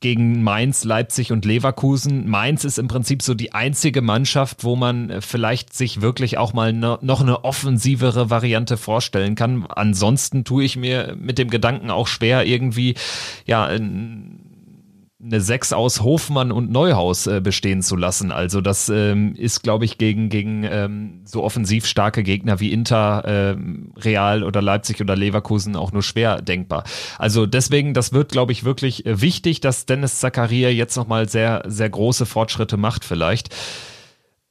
gegen 0.03 0.43
Mainz, 0.43 0.83
Leipzig 0.83 1.31
und 1.31 1.45
Leverkusen. 1.45 2.29
Mainz 2.29 2.65
ist 2.65 2.77
im 2.77 2.89
Prinzip 2.89 3.21
so 3.21 3.33
die 3.33 3.53
einzige 3.53 4.01
Mannschaft, 4.01 4.65
wo 4.65 4.75
man 4.75 5.09
äh, 5.09 5.21
vielleicht 5.21 5.73
sich 5.73 6.01
wirklich 6.01 6.37
auch 6.37 6.51
mal 6.51 6.73
ne, 6.73 6.99
noch 7.01 7.21
eine 7.21 7.45
offensivere 7.45 8.29
Variante 8.29 8.75
vorstellen 8.75 9.35
kann. 9.35 9.65
Ansonsten 9.65 10.43
tue 10.43 10.65
ich 10.65 10.75
mir 10.75 11.15
mit 11.17 11.37
dem 11.37 11.49
Gedanken 11.49 11.89
auch 11.89 12.07
schwer, 12.07 12.45
irgendwie, 12.45 12.95
ja, 13.45 13.69
eine 15.23 15.39
Sechs 15.41 15.71
aus 15.71 16.01
Hofmann 16.01 16.51
und 16.51 16.69
Neuhaus 16.69 17.27
äh, 17.27 17.39
bestehen 17.41 17.81
zu 17.81 17.95
lassen. 17.95 18.31
Also 18.31 18.59
das 18.59 18.89
ähm, 18.89 19.35
ist, 19.35 19.63
glaube 19.63 19.85
ich, 19.85 19.97
gegen, 19.97 20.29
gegen 20.29 20.63
ähm, 20.63 21.21
so 21.23 21.43
offensiv 21.43 21.85
starke 21.85 22.23
Gegner 22.23 22.59
wie 22.59 22.73
Inter, 22.73 23.23
ähm, 23.25 23.93
Real 23.97 24.43
oder 24.43 24.61
Leipzig 24.61 24.99
oder 24.99 25.15
Leverkusen 25.15 25.75
auch 25.75 25.91
nur 25.93 26.03
schwer 26.03 26.41
denkbar. 26.41 26.83
Also 27.17 27.45
deswegen, 27.45 27.93
das 27.93 28.11
wird, 28.11 28.31
glaube 28.31 28.51
ich, 28.51 28.65
wirklich 28.65 29.05
äh, 29.05 29.21
wichtig, 29.21 29.61
dass 29.61 29.85
Dennis 29.85 30.19
Zakaria 30.19 30.69
jetzt 30.69 30.97
nochmal 30.97 31.29
sehr, 31.29 31.63
sehr 31.67 31.89
große 31.89 32.25
Fortschritte 32.25 32.75
macht 32.75 33.05
vielleicht. 33.05 33.49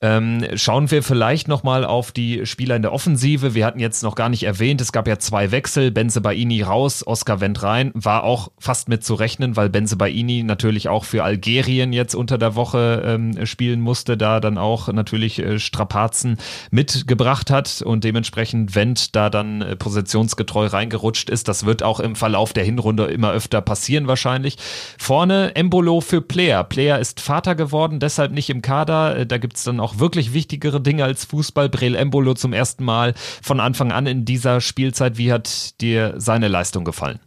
Ähm, 0.02 0.44
schauen 0.56 0.90
wir 0.90 1.04
vielleicht 1.04 1.46
nochmal 1.46 1.84
auf 1.84 2.10
die 2.10 2.44
Spieler 2.44 2.74
in 2.74 2.82
der 2.82 2.92
Offensive. 2.92 3.54
Wir 3.54 3.64
hatten 3.64 3.78
jetzt 3.78 4.02
noch 4.02 4.16
gar 4.16 4.28
nicht 4.28 4.42
erwähnt, 4.42 4.80
es 4.80 4.90
gab 4.90 5.06
ja 5.06 5.18
zwei 5.20 5.52
Wechsel. 5.52 5.92
Benze 5.92 6.20
Baini 6.20 6.62
raus, 6.62 7.06
Oscar 7.06 7.40
Wendt 7.40 7.62
rein. 7.62 7.92
War 7.94 8.24
auch 8.24 8.50
fast 8.58 8.88
mit 8.88 9.04
zu 9.04 9.14
rechnen, 9.14 9.56
weil 9.56 9.70
Benze 9.70 9.96
Baini 9.96 10.42
natürlich 10.42 10.88
auch 10.88 11.04
für 11.04 11.22
Algerien 11.22 11.92
jetzt 11.92 12.16
unter 12.16 12.36
der 12.36 12.56
Woche 12.56 13.02
ähm, 13.06 13.46
spielen 13.46 13.80
musste, 13.80 14.16
da 14.16 14.40
dann 14.40 14.58
auch 14.58 14.88
natürlich 14.88 15.38
äh, 15.38 15.60
Strapazen 15.60 16.38
mitgebracht 16.72 17.50
hat 17.50 17.80
und 17.82 18.02
dementsprechend 18.02 18.74
Wendt 18.74 19.14
da 19.14 19.30
dann 19.30 19.62
äh, 19.62 19.76
positionsgetreu 19.76 20.66
reingerutscht 20.66 21.30
ist. 21.30 21.46
Das 21.46 21.64
wird 21.64 21.84
auch 21.84 22.00
im 22.00 22.16
Verlauf 22.16 22.52
der 22.52 22.64
Hinrunde 22.64 23.04
immer 23.04 23.30
öfter 23.30 23.60
passieren 23.60 24.08
wahrscheinlich. 24.08 24.56
Vorne 24.98 25.54
Embolo 25.54 26.00
für 26.00 26.20
Player. 26.20 26.64
Player 26.64 26.98
ist 26.98 27.20
Vater 27.20 27.54
geworden, 27.54 28.00
deshalb 28.00 28.32
nicht 28.32 28.50
im 28.50 28.62
Kader. 28.62 29.18
Äh, 29.18 29.26
da 29.26 29.38
gibt's 29.38 29.62
dann 29.62 29.78
auch 29.78 29.91
auch 29.92 29.98
wirklich 29.98 30.32
wichtigere 30.32 30.80
Dinge 30.80 31.04
als 31.04 31.24
Fußball. 31.24 31.68
Brel 31.68 31.94
Embolo 31.94 32.34
zum 32.34 32.52
ersten 32.52 32.84
Mal 32.84 33.14
von 33.42 33.60
Anfang 33.60 33.92
an 33.92 34.06
in 34.06 34.24
dieser 34.24 34.60
Spielzeit. 34.60 35.18
Wie 35.18 35.32
hat 35.32 35.80
dir 35.80 36.14
seine 36.16 36.48
Leistung 36.48 36.84
gefallen? 36.84 37.20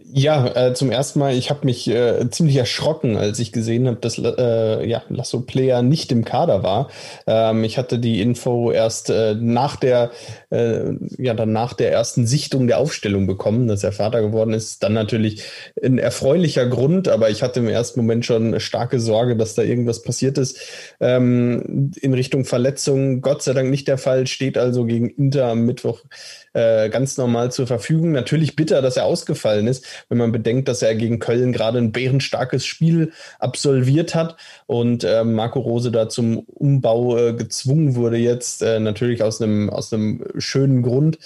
Ja, 0.00 0.46
äh, 0.54 0.74
zum 0.74 0.92
ersten 0.92 1.18
Mal, 1.18 1.34
ich 1.34 1.50
habe 1.50 1.66
mich 1.66 1.88
äh, 1.88 2.30
ziemlich 2.30 2.54
erschrocken, 2.54 3.16
als 3.16 3.40
ich 3.40 3.50
gesehen 3.50 3.88
habe, 3.88 3.96
dass 3.96 4.16
äh, 4.16 4.86
ja, 4.88 5.02
Lasso 5.08 5.40
Player 5.40 5.82
nicht 5.82 6.12
im 6.12 6.24
Kader 6.24 6.62
war. 6.62 6.88
Ähm, 7.26 7.64
ich 7.64 7.78
hatte 7.78 7.98
die 7.98 8.20
Info 8.20 8.70
erst 8.70 9.10
äh, 9.10 9.34
nach 9.34 9.74
der, 9.74 10.12
äh, 10.50 10.92
ja, 11.18 11.34
dann 11.34 11.50
nach 11.52 11.72
der 11.72 11.90
ersten 11.90 12.28
Sichtung 12.28 12.68
der 12.68 12.78
Aufstellung 12.78 13.26
bekommen, 13.26 13.66
dass 13.66 13.82
er 13.82 13.90
Vater 13.90 14.22
geworden 14.22 14.52
ist. 14.52 14.84
Dann 14.84 14.92
natürlich 14.92 15.42
ein 15.82 15.98
erfreulicher 15.98 16.66
Grund, 16.66 17.08
aber 17.08 17.30
ich 17.30 17.42
hatte 17.42 17.58
im 17.58 17.68
ersten 17.68 17.98
Moment 17.98 18.24
schon 18.24 18.60
starke 18.60 19.00
Sorge, 19.00 19.36
dass 19.36 19.56
da 19.56 19.62
irgendwas 19.62 20.02
passiert 20.02 20.38
ist. 20.38 20.60
Ähm, 21.00 21.90
in 22.00 22.14
Richtung 22.14 22.44
Verletzung, 22.44 23.20
Gott 23.20 23.42
sei 23.42 23.52
Dank 23.52 23.68
nicht 23.68 23.88
der 23.88 23.98
Fall, 23.98 24.28
steht 24.28 24.58
also 24.58 24.84
gegen 24.84 25.08
Inter 25.08 25.46
am 25.46 25.66
Mittwoch 25.66 26.04
äh, 26.52 26.88
ganz 26.88 27.16
normal 27.16 27.52
zur 27.52 27.66
Verfügung. 27.66 28.12
Natürlich 28.12 28.56
bitter, 28.56 28.82
dass 28.82 28.96
er 28.96 29.04
ausgefallen 29.04 29.66
ist, 29.66 29.84
wenn 30.08 30.18
man 30.18 30.32
bedenkt, 30.32 30.68
dass 30.68 30.82
er 30.82 30.94
gegen 30.94 31.18
Köln 31.18 31.52
gerade 31.52 31.78
ein 31.78 31.92
bärenstarkes 31.92 32.64
Spiel 32.64 33.12
absolviert 33.38 34.14
hat 34.14 34.36
und 34.66 35.04
äh, 35.04 35.24
Marco 35.24 35.60
Rose 35.60 35.90
da 35.90 36.08
zum 36.08 36.38
Umbau 36.38 37.16
äh, 37.16 37.32
gezwungen 37.32 37.94
wurde 37.94 38.18
jetzt, 38.18 38.62
äh, 38.62 38.80
natürlich 38.80 39.22
aus 39.22 39.40
einem 39.40 39.70
aus 39.70 39.94
schönen 40.38 40.82
Grund. 40.82 41.18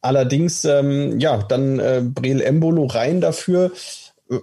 Allerdings, 0.00 0.64
ähm, 0.64 1.18
ja, 1.18 1.38
dann 1.48 1.80
äh, 1.80 2.02
Brel 2.04 2.40
Embolo 2.40 2.86
rein 2.86 3.20
dafür 3.20 3.72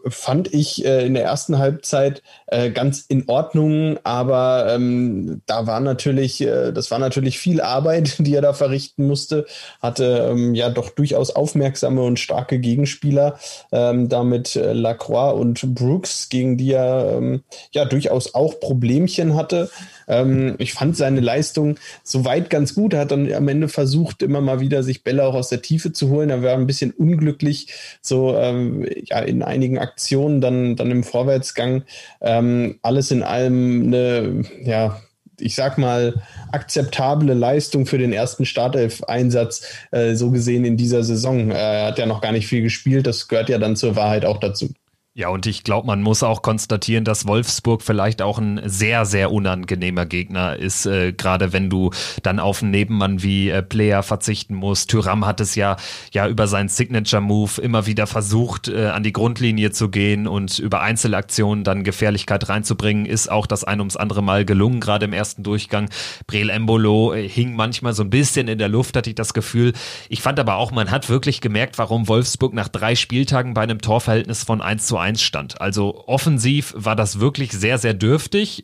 fand 0.08 0.54
ich 0.54 0.84
äh, 0.86 1.06
in 1.06 1.14
der 1.14 1.24
ersten 1.24 1.58
Halbzeit 1.58 2.24
äh, 2.48 2.72
ganz 2.72 3.06
in 3.08 3.26
Ordnung, 3.28 3.98
aber 4.04 4.68
ähm, 4.74 5.42
da 5.46 5.68
war 5.68 5.80
natürlich, 5.80 6.42
äh, 6.42 6.72
das 6.72 6.92
war 6.92 7.00
natürlich 7.00 7.40
viel 7.40 7.62
Arbeit, 7.62 8.16
die 8.20 8.34
er 8.34 8.42
da 8.42 8.54
verrichten 8.54 9.08
musste. 9.08 9.46
Hatte 9.82 10.30
ähm, 10.32 10.56
ja 10.56 10.70
doch 10.70 10.90
durchaus 10.90 11.32
aufmerksame 11.32 12.02
und 12.02 12.20
starke 12.20 12.60
Gegenspieler, 12.60 13.38
ähm, 13.72 14.10
damit 14.10 14.56
äh, 14.56 14.74
Lacroix 14.74 15.40
und 15.40 15.76
Brooks, 15.76 16.30
gegen 16.30 16.58
die 16.58 16.74
er 16.74 17.18
ähm, 17.18 17.44
ja 17.72 17.86
durchaus 17.86 18.34
auch 18.34 18.60
Problemchen 18.60 19.36
hatte. 19.36 19.70
Ähm, 20.08 20.56
ich 20.58 20.74
fand 20.74 20.98
seine 20.98 21.20
Leistung 21.20 21.78
soweit 22.04 22.50
ganz 22.50 22.76
gut. 22.76 22.94
Er 22.94 23.02
hat 23.02 23.12
dann 23.12 23.32
am 23.32 23.48
Ende 23.48 23.68
versucht, 23.68 24.22
immer 24.24 24.42
mal 24.42 24.60
wieder 24.60 24.84
sich 24.84 25.04
Bälle 25.04 25.26
auch 25.26 25.36
aus 25.36 25.50
der 25.50 25.62
Tiefe 25.62 25.92
zu 25.92 26.10
holen. 26.10 26.30
Er 26.30 26.44
war 26.44 26.54
ein 26.54 26.68
bisschen 26.68 26.92
unglücklich, 26.92 27.74
so 28.02 28.36
ähm, 28.36 28.86
ja, 29.06 29.20
in 29.20 29.44
einigen 29.44 29.78
Aktionen 29.80 30.42
dann, 30.42 30.76
dann 30.76 30.92
im 30.92 31.04
Vorwärtsgang. 31.04 31.84
Ähm, 32.22 32.80
alles 32.82 33.12
in 33.12 33.24
allem 33.24 33.84
eine, 33.88 34.44
ja, 34.64 35.00
ich 35.40 35.56
sag 35.56 35.78
mal, 35.78 36.22
akzeptable 36.52 37.34
Leistung 37.34 37.86
für 37.86 37.98
den 37.98 38.14
ersten 38.14 38.46
Startelf-Einsatz, 38.46 39.64
äh, 39.92 40.16
so 40.16 40.32
gesehen 40.32 40.66
in 40.66 40.78
dieser 40.78 41.04
Saison. 41.04 41.52
Er 41.52 41.88
hat 41.88 42.00
ja 42.00 42.06
noch 42.06 42.22
gar 42.22 42.32
nicht 42.32 42.48
viel 42.48 42.62
gespielt, 42.62 43.08
das 43.08 43.28
gehört 43.28 43.50
ja 43.50 43.58
dann 43.58 43.76
zur 43.76 43.96
Wahrheit 43.96 44.26
auch 44.26 44.40
dazu. 44.40 44.70
Ja, 45.18 45.30
und 45.30 45.46
ich 45.46 45.64
glaube, 45.64 45.88
man 45.88 46.02
muss 46.02 46.24
auch 46.24 46.42
konstatieren, 46.42 47.06
dass 47.06 47.26
Wolfsburg 47.26 47.82
vielleicht 47.82 48.22
auch 48.22 48.38
ein 48.38 48.60
sehr, 48.66 49.06
sehr 49.06 49.32
unangenehmer 49.32 50.06
Gegner 50.06 50.58
ist, 50.58 50.86
äh, 50.88 51.14
gerade 51.14 51.54
wenn 51.54 51.70
du 51.70 51.92
dann 52.22 52.38
auf 52.38 52.62
einen 52.62 52.72
Nebenmann 52.72 53.24
wie 53.24 53.50
äh, 53.50 53.64
Player 53.64 54.04
verzichten 54.04 54.56
musst. 54.56 54.90
Tyram 54.90 55.26
hat 55.26 55.40
es 55.40 55.56
ja, 55.56 55.78
ja 56.12 56.28
über 56.28 56.48
seinen 56.48 56.68
Signature-Move 56.68 57.62
immer 57.62 57.86
wieder 57.86 58.08
versucht, 58.08 58.68
äh, 58.68 58.88
an 58.88 59.04
die 59.04 59.14
Grundlinie 59.14 59.72
zu 59.72 59.88
gehen 59.88 60.28
und 60.28 60.60
über 60.60 60.82
Einzelaktionen 60.82 61.64
dann 61.64 61.86
Gefährlichkeit 61.86 62.50
reinzubringen, 62.50 63.06
ist 63.06 63.32
auch 63.32 63.48
das 63.48 63.64
ein 63.64 63.80
ums 63.80 63.96
andere 63.96 64.22
Mal 64.22 64.44
gelungen, 64.44 64.82
gerade 64.82 65.06
im 65.06 65.14
ersten 65.14 65.44
Durchgang. 65.44 65.90
Brel 66.28 66.50
Embolo 66.50 67.14
äh, 67.14 67.26
hing 67.26 67.56
manchmal 67.56 67.94
so 67.94 68.04
ein 68.04 68.10
bisschen 68.10 68.50
in 68.50 68.58
der 68.58 68.68
Luft, 68.68 68.98
hatte 68.98 69.12
ich 69.12 69.16
das 69.16 69.34
Gefühl. 69.34 69.72
Ich 70.10 70.22
fand 70.22 70.42
aber 70.42 70.56
auch, 70.56 70.74
man 70.74 70.92
hat 70.92 71.08
wirklich 71.08 71.40
gemerkt, 71.40 71.78
warum 71.78 72.10
Wolfsburg 72.10 72.54
nach 72.54 72.68
drei 72.68 72.96
Spieltagen 72.96 73.54
bei 73.54 73.62
einem 73.62 73.80
Torverhältnis 73.80 74.44
von 74.44 74.62
1 74.62 74.86
zu 74.88 74.98
1 74.98 75.05
1 75.06 75.22
stand. 75.22 75.62
Also 75.62 76.04
offensiv 76.08 76.74
war 76.76 76.96
das 76.96 77.20
wirklich 77.20 77.52
sehr, 77.52 77.78
sehr 77.78 77.94
dürftig 77.94 78.64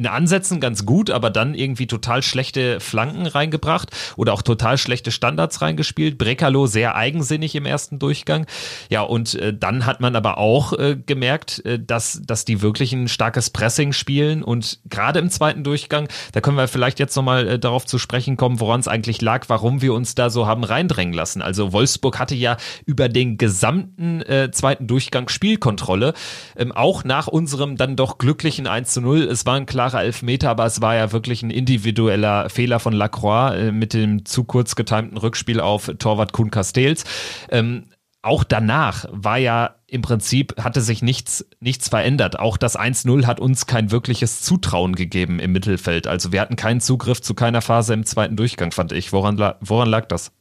in 0.00 0.06
Ansätzen 0.06 0.60
ganz 0.60 0.86
gut, 0.86 1.10
aber 1.10 1.28
dann 1.28 1.54
irgendwie 1.54 1.86
total 1.86 2.22
schlechte 2.22 2.80
Flanken 2.80 3.26
reingebracht 3.26 3.90
oder 4.16 4.32
auch 4.32 4.40
total 4.40 4.78
schlechte 4.78 5.10
Standards 5.10 5.60
reingespielt. 5.60 6.16
Brekalo 6.16 6.66
sehr 6.66 6.96
eigensinnig 6.96 7.54
im 7.54 7.66
ersten 7.66 7.98
Durchgang. 7.98 8.46
Ja, 8.88 9.02
und 9.02 9.34
äh, 9.34 9.52
dann 9.52 9.84
hat 9.84 10.00
man 10.00 10.16
aber 10.16 10.38
auch 10.38 10.72
äh, 10.72 10.96
gemerkt, 10.96 11.64
äh, 11.66 11.78
dass, 11.78 12.22
dass 12.24 12.46
die 12.46 12.62
wirklich 12.62 12.94
ein 12.94 13.08
starkes 13.08 13.50
Pressing 13.50 13.92
spielen 13.92 14.42
und 14.42 14.80
gerade 14.88 15.18
im 15.18 15.28
zweiten 15.28 15.64
Durchgang, 15.64 16.08
da 16.32 16.40
können 16.40 16.56
wir 16.56 16.66
vielleicht 16.66 16.98
jetzt 16.98 17.14
nochmal 17.14 17.46
äh, 17.46 17.58
darauf 17.58 17.84
zu 17.84 17.98
sprechen 17.98 18.38
kommen, 18.38 18.58
woran 18.58 18.80
es 18.80 18.88
eigentlich 18.88 19.20
lag, 19.20 19.50
warum 19.50 19.82
wir 19.82 19.92
uns 19.92 20.14
da 20.14 20.30
so 20.30 20.46
haben 20.46 20.64
reindrängen 20.64 21.12
lassen. 21.12 21.42
Also 21.42 21.74
Wolfsburg 21.74 22.18
hatte 22.18 22.34
ja 22.34 22.56
über 22.86 23.10
den 23.10 23.36
gesamten 23.36 24.22
äh, 24.22 24.50
zweiten 24.50 24.86
Durchgang 24.86 25.28
Spielkontrolle, 25.28 26.14
ähm, 26.56 26.72
auch 26.72 27.04
nach 27.04 27.26
unserem 27.26 27.76
dann 27.76 27.96
doch 27.96 28.16
glücklichen 28.16 28.66
1 28.66 28.94
zu 28.94 29.02
0. 29.02 29.24
Es 29.24 29.44
war 29.44 29.56
ein 29.56 29.66
klarer 29.66 29.89
klarer 29.90 30.04
Elfmeter, 30.04 30.50
aber 30.50 30.66
es 30.66 30.80
war 30.80 30.94
ja 30.94 31.12
wirklich 31.12 31.42
ein 31.42 31.50
individueller 31.50 32.48
Fehler 32.48 32.78
von 32.80 32.92
Lacroix 32.92 33.54
äh, 33.56 33.72
mit 33.72 33.92
dem 33.92 34.24
zu 34.24 34.44
kurz 34.44 34.76
getimten 34.76 35.16
Rückspiel 35.16 35.60
auf 35.60 35.90
Torwart 35.98 36.32
Kuhn 36.32 36.50
Castells. 36.50 37.04
Ähm, 37.50 37.86
auch 38.22 38.44
danach 38.44 39.06
war 39.10 39.38
ja 39.38 39.76
im 39.86 40.02
Prinzip, 40.02 40.54
hatte 40.62 40.82
sich 40.82 41.02
nichts, 41.02 41.46
nichts 41.58 41.88
verändert. 41.88 42.38
Auch 42.38 42.58
das 42.58 42.78
1-0 42.78 43.26
hat 43.26 43.40
uns 43.40 43.66
kein 43.66 43.90
wirkliches 43.90 44.42
Zutrauen 44.42 44.94
gegeben 44.94 45.40
im 45.40 45.52
Mittelfeld. 45.52 46.06
Also 46.06 46.30
wir 46.30 46.40
hatten 46.40 46.56
keinen 46.56 46.80
Zugriff 46.80 47.22
zu 47.22 47.34
keiner 47.34 47.62
Phase 47.62 47.94
im 47.94 48.04
zweiten 48.04 48.36
Durchgang, 48.36 48.72
fand 48.72 48.92
ich. 48.92 49.12
Woran, 49.12 49.38
woran 49.60 49.88
lag 49.88 50.06
das? 50.06 50.32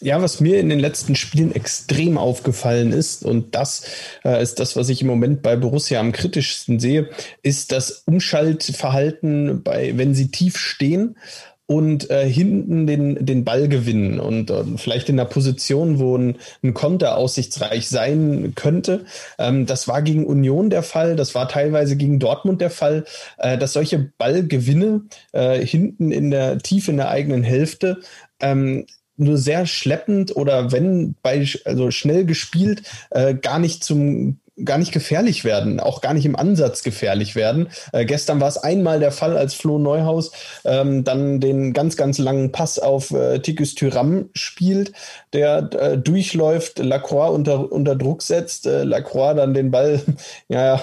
Ja, 0.00 0.20
was 0.20 0.40
mir 0.40 0.60
in 0.60 0.68
den 0.68 0.78
letzten 0.78 1.14
Spielen 1.14 1.54
extrem 1.54 2.18
aufgefallen 2.18 2.92
ist, 2.92 3.24
und 3.24 3.54
das 3.54 3.86
äh, 4.24 4.42
ist 4.42 4.60
das, 4.60 4.76
was 4.76 4.90
ich 4.90 5.00
im 5.00 5.06
Moment 5.06 5.40
bei 5.40 5.56
Borussia 5.56 5.98
am 6.00 6.12
kritischsten 6.12 6.78
sehe, 6.78 7.08
ist 7.42 7.72
das 7.72 8.02
Umschaltverhalten 8.04 9.62
bei, 9.62 9.96
wenn 9.96 10.14
sie 10.14 10.30
tief 10.30 10.58
stehen 10.58 11.16
und 11.64 12.10
äh, 12.10 12.28
hinten 12.28 12.86
den, 12.86 13.24
den 13.24 13.44
Ball 13.44 13.68
gewinnen 13.68 14.20
und 14.20 14.50
äh, 14.50 14.64
vielleicht 14.76 15.08
in 15.08 15.18
einer 15.18 15.28
Position, 15.28 15.98
wo 15.98 16.16
ein, 16.16 16.36
ein 16.62 16.74
Konter 16.74 17.16
aussichtsreich 17.16 17.88
sein 17.88 18.52
könnte. 18.54 19.06
Ähm, 19.38 19.64
das 19.64 19.88
war 19.88 20.02
gegen 20.02 20.26
Union 20.26 20.68
der 20.68 20.82
Fall, 20.82 21.16
das 21.16 21.34
war 21.34 21.48
teilweise 21.48 21.96
gegen 21.96 22.18
Dortmund 22.18 22.60
der 22.60 22.70
Fall, 22.70 23.06
äh, 23.38 23.56
dass 23.56 23.72
solche 23.72 24.12
Ballgewinne 24.18 25.06
äh, 25.32 25.58
hinten 25.64 26.12
in 26.12 26.30
der 26.30 26.58
Tiefe 26.58 26.90
in 26.90 26.98
der 26.98 27.08
eigenen 27.08 27.42
Hälfte 27.42 28.00
ähm, 28.40 28.84
nur 29.16 29.36
sehr 29.38 29.66
schleppend 29.66 30.34
oder 30.36 30.72
wenn 30.72 31.14
bei 31.22 31.46
also 31.64 31.90
schnell 31.90 32.24
gespielt 32.24 32.82
äh, 33.10 33.34
gar 33.34 33.58
nicht 33.58 33.84
zum 33.84 34.40
gar 34.64 34.78
nicht 34.78 34.92
gefährlich 34.92 35.44
werden, 35.44 35.80
auch 35.80 36.00
gar 36.00 36.14
nicht 36.14 36.24
im 36.24 36.36
Ansatz 36.36 36.82
gefährlich 36.82 37.34
werden. 37.34 37.68
Äh, 37.92 38.06
gestern 38.06 38.40
war 38.40 38.48
es 38.48 38.56
einmal 38.56 39.00
der 39.00 39.12
Fall, 39.12 39.36
als 39.36 39.54
Flo 39.54 39.78
Neuhaus 39.78 40.32
ähm, 40.64 41.04
dann 41.04 41.40
den 41.40 41.74
ganz, 41.74 41.96
ganz 41.96 42.18
langen 42.18 42.52
Pass 42.52 42.78
auf 42.78 43.10
äh, 43.10 43.40
Tikus 43.40 43.74
Tyram 43.74 44.30
spielt, 44.32 44.92
der 45.34 45.68
äh, 45.78 45.98
durchläuft, 45.98 46.78
Lacroix 46.78 47.34
unter, 47.34 47.70
unter 47.70 47.96
Druck 47.96 48.22
setzt, 48.22 48.66
äh, 48.66 48.84
Lacroix 48.84 49.36
dann 49.36 49.52
den 49.52 49.70
Ball 49.70 50.00
ja, 50.48 50.80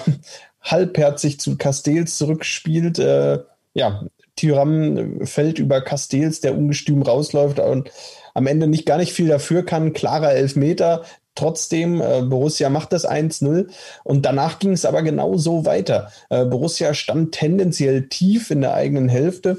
halbherzig 0.62 1.40
zu 1.40 1.56
Castells 1.56 2.16
zurückspielt. 2.16 3.00
Äh, 3.00 3.40
ja, 3.74 4.04
Tyram 4.36 5.26
fällt 5.26 5.58
über 5.58 5.80
Castells, 5.80 6.40
der 6.40 6.56
ungestüm 6.56 7.02
rausläuft 7.02 7.58
und 7.58 7.90
am 8.34 8.46
Ende 8.46 8.66
nicht 8.66 8.86
gar 8.86 8.98
nicht 8.98 9.12
viel 9.12 9.28
dafür 9.28 9.64
kann. 9.64 9.92
Klarer 9.92 10.32
Elfmeter, 10.32 11.04
Trotzdem, 11.36 12.00
äh, 12.00 12.22
Borussia 12.22 12.70
macht 12.70 12.92
das 12.92 13.04
1-0 13.04 13.68
und 14.04 14.24
danach 14.24 14.60
ging 14.60 14.72
es 14.72 14.84
aber 14.84 15.02
genau 15.02 15.36
so 15.36 15.66
weiter. 15.66 16.12
Äh, 16.30 16.44
Borussia 16.44 16.94
stand 16.94 17.32
tendenziell 17.32 18.08
tief 18.08 18.50
in 18.52 18.60
der 18.60 18.74
eigenen 18.74 19.08
Hälfte. 19.08 19.58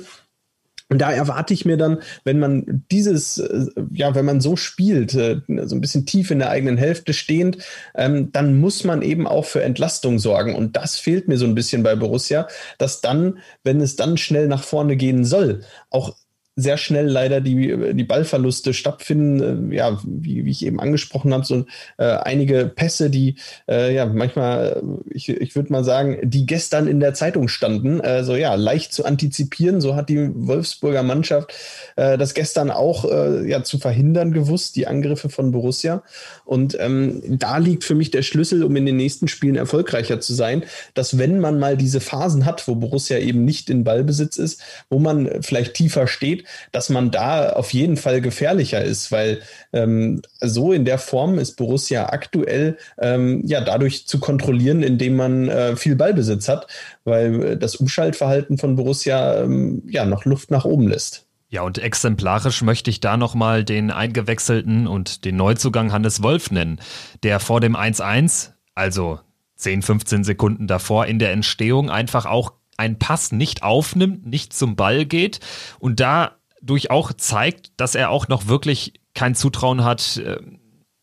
Und 0.88 1.00
da 1.00 1.12
erwarte 1.12 1.54
ich 1.54 1.66
mir 1.66 1.78
dann, 1.78 2.02
wenn 2.24 2.40
man 2.40 2.86
dieses, 2.92 3.40
äh, 3.40 3.66
ja, 3.92 4.16
wenn 4.16 4.24
man 4.24 4.40
so 4.40 4.56
spielt, 4.56 5.16
äh, 5.16 5.42
so 5.48 5.76
ein 5.76 5.82
bisschen 5.82 6.06
tief 6.06 6.32
in 6.32 6.40
der 6.40 6.50
eigenen 6.50 6.78
Hälfte 6.78 7.14
stehend, 7.14 7.58
ähm, 7.96 8.32
dann 8.32 8.58
muss 8.58 8.86
man 8.86 9.02
eben 9.02 9.28
auch 9.28 9.46
für 9.46 9.64
Entlastung 9.64 10.20
sorgen. 10.20 10.56
Und 10.56 10.78
das 10.78 10.98
fehlt 10.98 11.28
mir 11.28 11.38
so 11.38 11.46
ein 11.46 11.56
bisschen 11.56 11.84
bei 11.84 11.96
Borussia, 11.96 12.48
dass 12.78 13.02
dann, 13.02 13.40
wenn 13.64 13.82
es 13.82 13.98
dann 13.98 14.16
schnell 14.16 14.48
nach 14.48 14.64
vorne 14.64 14.96
gehen 14.96 15.26
soll, 15.26 15.62
auch 15.90 16.16
sehr 16.56 16.78
schnell 16.78 17.08
leider 17.08 17.42
die, 17.42 17.94
die 17.94 18.04
Ballverluste 18.04 18.74
stattfinden. 18.74 19.72
Äh, 19.72 19.76
ja, 19.76 20.00
wie, 20.06 20.46
wie 20.46 20.52
ich 20.52 20.66
eben 20.66 20.80
angesprochen 20.80 21.34
habe, 21.34 21.46
so 21.46 21.66
äh, 21.98 22.06
einige 22.06 22.72
Pässe, 22.74 23.10
die 23.10 23.36
äh, 23.68 23.94
ja 23.94 24.06
manchmal, 24.06 24.82
ich, 25.10 25.30
ich 25.30 25.56
würde 25.56 25.72
mal 25.72 25.84
sagen, 25.84 26.18
die 26.24 26.46
gestern 26.46 26.88
in 26.88 27.00
der 27.00 27.14
Zeitung 27.14 27.50
standen. 27.50 28.00
Also 28.00 28.36
ja, 28.36 28.56
leicht 28.56 28.94
zu 28.94 29.06
antizipieren. 29.06 29.82
So 29.82 29.96
hat 29.96 30.08
die 30.08 30.30
Wolfsburger 30.34 31.04
Mannschaft 31.04 31.54
äh, 31.98 32.18
das 32.18 32.34
gestern 32.34 32.72
auch 32.72 33.06
äh, 33.06 33.50
ja 33.50 33.64
zu 33.64 33.78
verhindern 33.78 34.32
gewusst, 34.32 34.78
die 34.78 34.88
Angriffe 34.88 35.30
von 35.30 35.52
Borussia. 35.52 36.04
Und 36.46 36.78
ähm, 36.80 37.22
da 37.38 37.58
liegt 37.58 37.84
für 37.84 37.96
mich 37.96 38.12
der 38.12 38.22
Schlüssel, 38.22 38.64
um 38.64 38.76
in 38.78 38.86
den 38.86 38.98
nächsten 38.98 39.28
Spielen 39.28 39.56
erfolgreicher 39.56 40.22
zu 40.22 40.34
sein, 40.34 40.64
dass 40.94 41.18
wenn 41.18 41.40
man 41.40 41.60
mal 41.60 41.76
diese 41.76 42.00
Phasen 42.00 42.46
hat, 42.46 42.66
wo 42.68 42.76
Borussia 42.76 43.18
eben 43.18 43.44
nicht 43.44 43.70
in 43.70 43.84
Ballbesitz 43.84 44.38
ist, 44.38 44.62
wo 44.90 45.00
man 45.00 45.42
vielleicht 45.42 45.74
tiefer 45.74 46.08
steht, 46.08 46.45
dass 46.72 46.90
man 46.90 47.12
da 47.12 47.50
auf 47.50 47.74
jeden 47.74 47.98
Fall 47.98 48.22
gefährlicher 48.22 48.84
ist, 48.84 49.12
weil 49.12 49.42
ähm, 49.74 50.22
so 50.42 50.72
in 50.72 50.86
der 50.86 50.98
Form 50.98 51.38
ist 51.40 51.56
Borussia 51.56 52.10
aktuell 52.10 52.78
ähm, 53.00 53.42
ja 53.46 53.62
dadurch 53.62 54.08
zu 54.08 54.20
kontrollieren, 54.20 54.84
indem 54.84 55.16
man 55.16 55.50
äh, 55.50 55.76
viel 55.76 55.96
Ballbesitz 55.96 56.48
hat, 56.48 56.68
weil 57.04 57.44
äh, 57.44 57.58
das 57.58 57.76
Umschaltverhalten 57.76 58.58
von 58.58 58.76
Borussia 58.76 59.42
ähm, 59.42 59.84
ja 59.88 60.06
noch 60.06 60.26
Luft 60.26 60.52
nach 60.52 60.66
oben 60.66 60.88
lässt. 60.88 61.26
Ja, 61.50 61.62
und 61.62 61.78
exemplarisch 61.78 62.64
möchte 62.64 62.90
ich 62.90 63.00
da 63.00 63.18
nochmal 63.18 63.64
den 63.64 63.92
eingewechselten 63.92 64.88
und 64.88 65.26
den 65.26 65.38
Neuzugang 65.38 65.94
Hannes 65.94 66.22
Wolf 66.22 66.52
nennen, 66.52 66.80
der 67.24 67.40
vor 67.40 67.62
dem 67.62 67.76
1-1, 67.76 68.50
also 68.74 69.20
10, 69.56 69.82
15 69.84 70.24
Sekunden 70.24 70.68
davor 70.68 71.06
in 71.06 71.20
der 71.20 71.32
Entstehung 71.32 71.90
einfach 71.90 72.26
auch 72.26 72.52
einen 72.78 73.00
Pass 73.00 73.32
nicht 73.32 73.64
aufnimmt, 73.64 74.26
nicht 74.26 74.54
zum 74.54 74.76
Ball 74.76 75.06
geht 75.06 75.40
und 75.80 76.00
dadurch 76.00 76.92
auch 76.92 77.14
zeigt, 77.14 77.72
dass 77.78 77.96
er 77.96 78.10
auch 78.10 78.28
noch 78.28 78.48
wirklich 78.48 78.94
kein 79.14 79.36
Zutrauen 79.36 79.84
hat, 79.84 80.18
äh, 80.18 80.40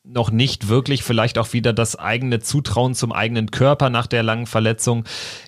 noch 0.05 0.33
nicht 0.33 0.69
wirklich 0.69 1.05
vielleicht 1.05 1.39
auch 1.39 1.53
wieder 1.53 1.73
das 1.73 1.97
eigene 1.97 2.41
Zutrauen 2.41 2.95
zum 2.95 3.13
eigenen 3.13 3.53
Körper 3.53 3.89
nach 3.89 4.09
der 4.09 4.25
langen 4.25 4.47
Verletzung. 4.47 5.05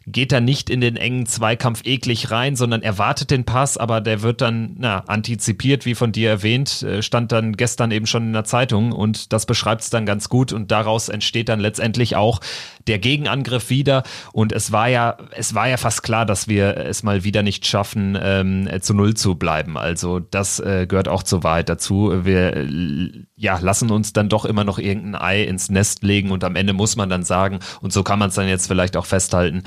Geht 0.06 0.32
er 0.32 0.40
nicht 0.40 0.70
in 0.70 0.80
den 0.80 0.96
engen 0.96 1.26
Zweikampf 1.26 1.82
eklig 1.84 2.30
rein, 2.30 2.54
sondern 2.54 2.82
erwartet 2.82 3.32
den 3.32 3.44
Pass, 3.44 3.76
aber 3.76 4.00
der 4.00 4.22
wird 4.22 4.40
dann 4.40 4.76
na, 4.78 5.00
antizipiert, 5.08 5.86
wie 5.86 5.96
von 5.96 6.12
dir 6.12 6.30
erwähnt, 6.30 6.82
äh, 6.82 7.02
stand 7.02 7.32
dann 7.32 7.56
gestern 7.56 7.90
eben 7.90 8.06
schon 8.06 8.28
in 8.28 8.32
der 8.32 8.44
Zeitung 8.44 8.92
und 8.92 9.32
das 9.32 9.44
beschreibt 9.44 9.82
es 9.82 9.90
dann 9.90 10.06
ganz 10.06 10.28
gut 10.28 10.52
und 10.52 10.70
daraus 10.70 11.08
entsteht 11.08 11.48
dann 11.48 11.58
letztendlich 11.58 12.14
auch 12.14 12.40
der 12.86 12.98
Gegenangriff 12.98 13.70
wieder 13.70 14.02
und 14.32 14.52
es 14.52 14.72
war 14.72 14.88
ja, 14.88 15.16
es 15.32 15.54
war 15.54 15.68
ja 15.68 15.76
fast 15.76 16.02
klar, 16.02 16.26
dass 16.26 16.48
wir 16.48 16.76
es 16.76 17.02
mal 17.02 17.24
wieder 17.24 17.42
nicht 17.42 17.66
schaffen, 17.66 18.18
ähm, 18.20 18.68
zu 18.80 18.94
Null 18.94 19.14
zu 19.14 19.36
bleiben. 19.36 19.76
Also 19.76 20.20
das 20.20 20.60
äh, 20.60 20.86
gehört 20.86 21.08
auch 21.08 21.22
zur 21.22 21.42
Wahrheit 21.42 21.68
dazu. 21.68 22.24
Wir 22.24 22.56
äh, 22.56 23.24
ja, 23.36 23.58
lassen 23.58 23.90
uns 23.90 24.12
dann 24.12 24.28
doch 24.28 24.44
immer 24.44 24.64
noch 24.64 24.78
irgendein 24.78 25.20
Ei 25.20 25.42
ins 25.44 25.70
Nest 25.70 26.02
legen 26.02 26.30
und 26.30 26.44
am 26.44 26.56
Ende 26.56 26.72
muss 26.72 26.96
man 26.96 27.08
dann 27.08 27.24
sagen, 27.24 27.60
und 27.80 27.92
so 27.92 28.02
kann 28.02 28.18
man 28.18 28.28
es 28.28 28.34
dann 28.34 28.48
jetzt 28.48 28.66
vielleicht 28.66 28.96
auch 28.96 29.06
festhalten, 29.06 29.64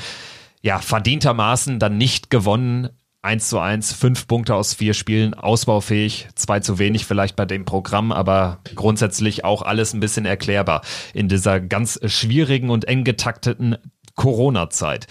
ja, 0.62 0.80
verdientermaßen 0.80 1.80
dann 1.80 1.98
nicht 1.98 2.30
gewonnen. 2.30 2.90
1 3.22 3.50
zu 3.50 3.60
1, 3.60 3.94
fünf 3.94 4.28
Punkte 4.28 4.56
aus 4.56 4.74
vier 4.74 4.94
Spielen, 4.94 5.34
ausbaufähig, 5.34 6.28
zwei 6.36 6.60
zu 6.60 6.80
wenig 6.80 7.06
vielleicht 7.06 7.36
bei 7.36 7.46
dem 7.46 7.66
Programm, 7.66 8.12
aber 8.12 8.60
grundsätzlich 8.76 9.44
auch 9.44 9.62
alles 9.64 9.94
ein 9.94 10.00
bisschen 10.00 10.26
erklärbar 10.26 10.82
in 11.14 11.28
dieser 11.28 11.60
ganz 11.60 12.00
schwierigen 12.06 12.70
und 12.70 12.86
eng 12.86 13.04
getakteten 13.04 13.78
Corona-Zeit. 14.16 15.08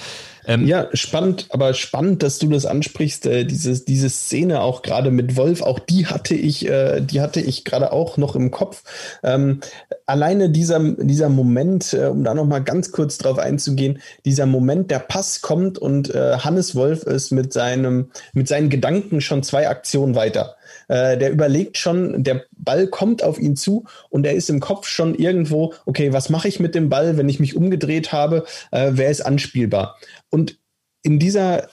Ähm, 0.47 0.67
ja, 0.67 0.89
spannend, 0.93 1.47
aber 1.51 1.75
spannend, 1.75 2.23
dass 2.23 2.39
du 2.39 2.49
das 2.49 2.67
ansprichst, 2.67 3.27
äh, 3.27 3.45
diese, 3.45 3.85
diese 3.85 4.09
Szene 4.09 4.61
auch 4.61 4.83
gerade 4.83 5.11
mit 5.11 5.37
Wolf, 5.37 5.63
auch 5.63 5.79
die 5.79 6.07
hatte 6.07 6.35
ich, 6.35 6.69
äh, 6.69 7.01
die 7.01 7.21
hatte 7.21 7.41
ich 7.41 7.65
gerade 7.65 7.93
auch 7.93 8.17
noch 8.17 8.37
im 8.37 8.51
Kopf. 8.51 8.83
Ähm, 9.23 9.61
alleine 10.07 10.51
dieser, 10.51 10.79
dieser 10.81 11.29
Moment, 11.29 11.93
äh, 11.93 12.07
um 12.07 12.23
da 12.23 12.35
nochmal 12.35 12.63
ganz 12.63 12.93
kurz 12.93 13.19
drauf 13.19 13.39
einzugehen, 13.39 14.01
dieser 14.25 14.47
Moment, 14.47 14.91
der 14.91 15.01
Pass 15.01 15.41
kommt 15.41 15.79
und 15.79 16.15
äh, 16.15 16.39
Hannes 16.39 16.75
Wolf 16.75 17.03
ist 17.03 17.33
mit 17.33 17.53
seinem, 17.53 18.11
mit 18.33 18.47
seinen 18.47 18.71
Gedanken 18.71 19.21
schon 19.21 19.43
zwei 19.43 19.69
Aktionen 19.69 20.15
weiter. 20.15 20.56
Äh, 20.89 21.19
der 21.19 21.33
überlegt 21.33 21.79
schon, 21.79 22.23
der 22.23 22.45
Ball 22.53 22.87
kommt 22.87 23.23
auf 23.23 23.39
ihn 23.39 23.57
zu 23.57 23.85
und 24.09 24.25
er 24.25 24.35
ist 24.35 24.51
im 24.51 24.61
Kopf 24.61 24.87
schon 24.87 25.15
irgendwo, 25.15 25.75
okay, 25.85 26.13
was 26.13 26.31
mache 26.31 26.49
ich 26.49 26.61
mit 26.61 26.75
dem 26.75 26.89
Ball, 26.89 27.17
wenn 27.17 27.29
ich 27.29 27.41
mich 27.41 27.57
umgedreht 27.57 28.13
habe, 28.13 28.45
äh, 28.71 28.93
wer 28.93 29.11
ist 29.11 29.23
anspielbar? 29.23 29.99
Und 30.31 30.59
in 31.03 31.19
dieser, 31.19 31.69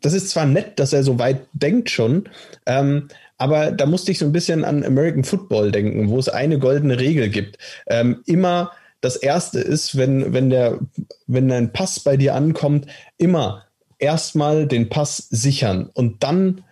das 0.00 0.12
ist 0.12 0.30
zwar 0.30 0.46
nett, 0.46 0.78
dass 0.78 0.92
er 0.92 1.04
so 1.04 1.18
weit 1.18 1.46
denkt 1.52 1.90
schon, 1.90 2.28
ähm, 2.66 3.08
aber 3.38 3.70
da 3.70 3.86
musste 3.86 4.10
ich 4.10 4.18
so 4.18 4.26
ein 4.26 4.32
bisschen 4.32 4.64
an 4.64 4.84
American 4.84 5.24
Football 5.24 5.72
denken, 5.72 6.10
wo 6.10 6.18
es 6.18 6.28
eine 6.28 6.58
goldene 6.58 6.98
Regel 6.98 7.30
gibt. 7.30 7.56
Ähm, 7.86 8.22
immer 8.26 8.72
das 9.00 9.16
erste 9.16 9.60
ist, 9.60 9.96
wenn, 9.96 10.34
wenn 10.34 10.50
der, 10.50 10.78
wenn 11.26 11.50
ein 11.50 11.72
Pass 11.72 12.00
bei 12.00 12.16
dir 12.16 12.34
ankommt, 12.34 12.86
immer 13.16 13.64
erstmal 13.98 14.66
den 14.66 14.88
Pass 14.88 15.28
sichern 15.30 15.90
und 15.94 16.22
dann 16.22 16.62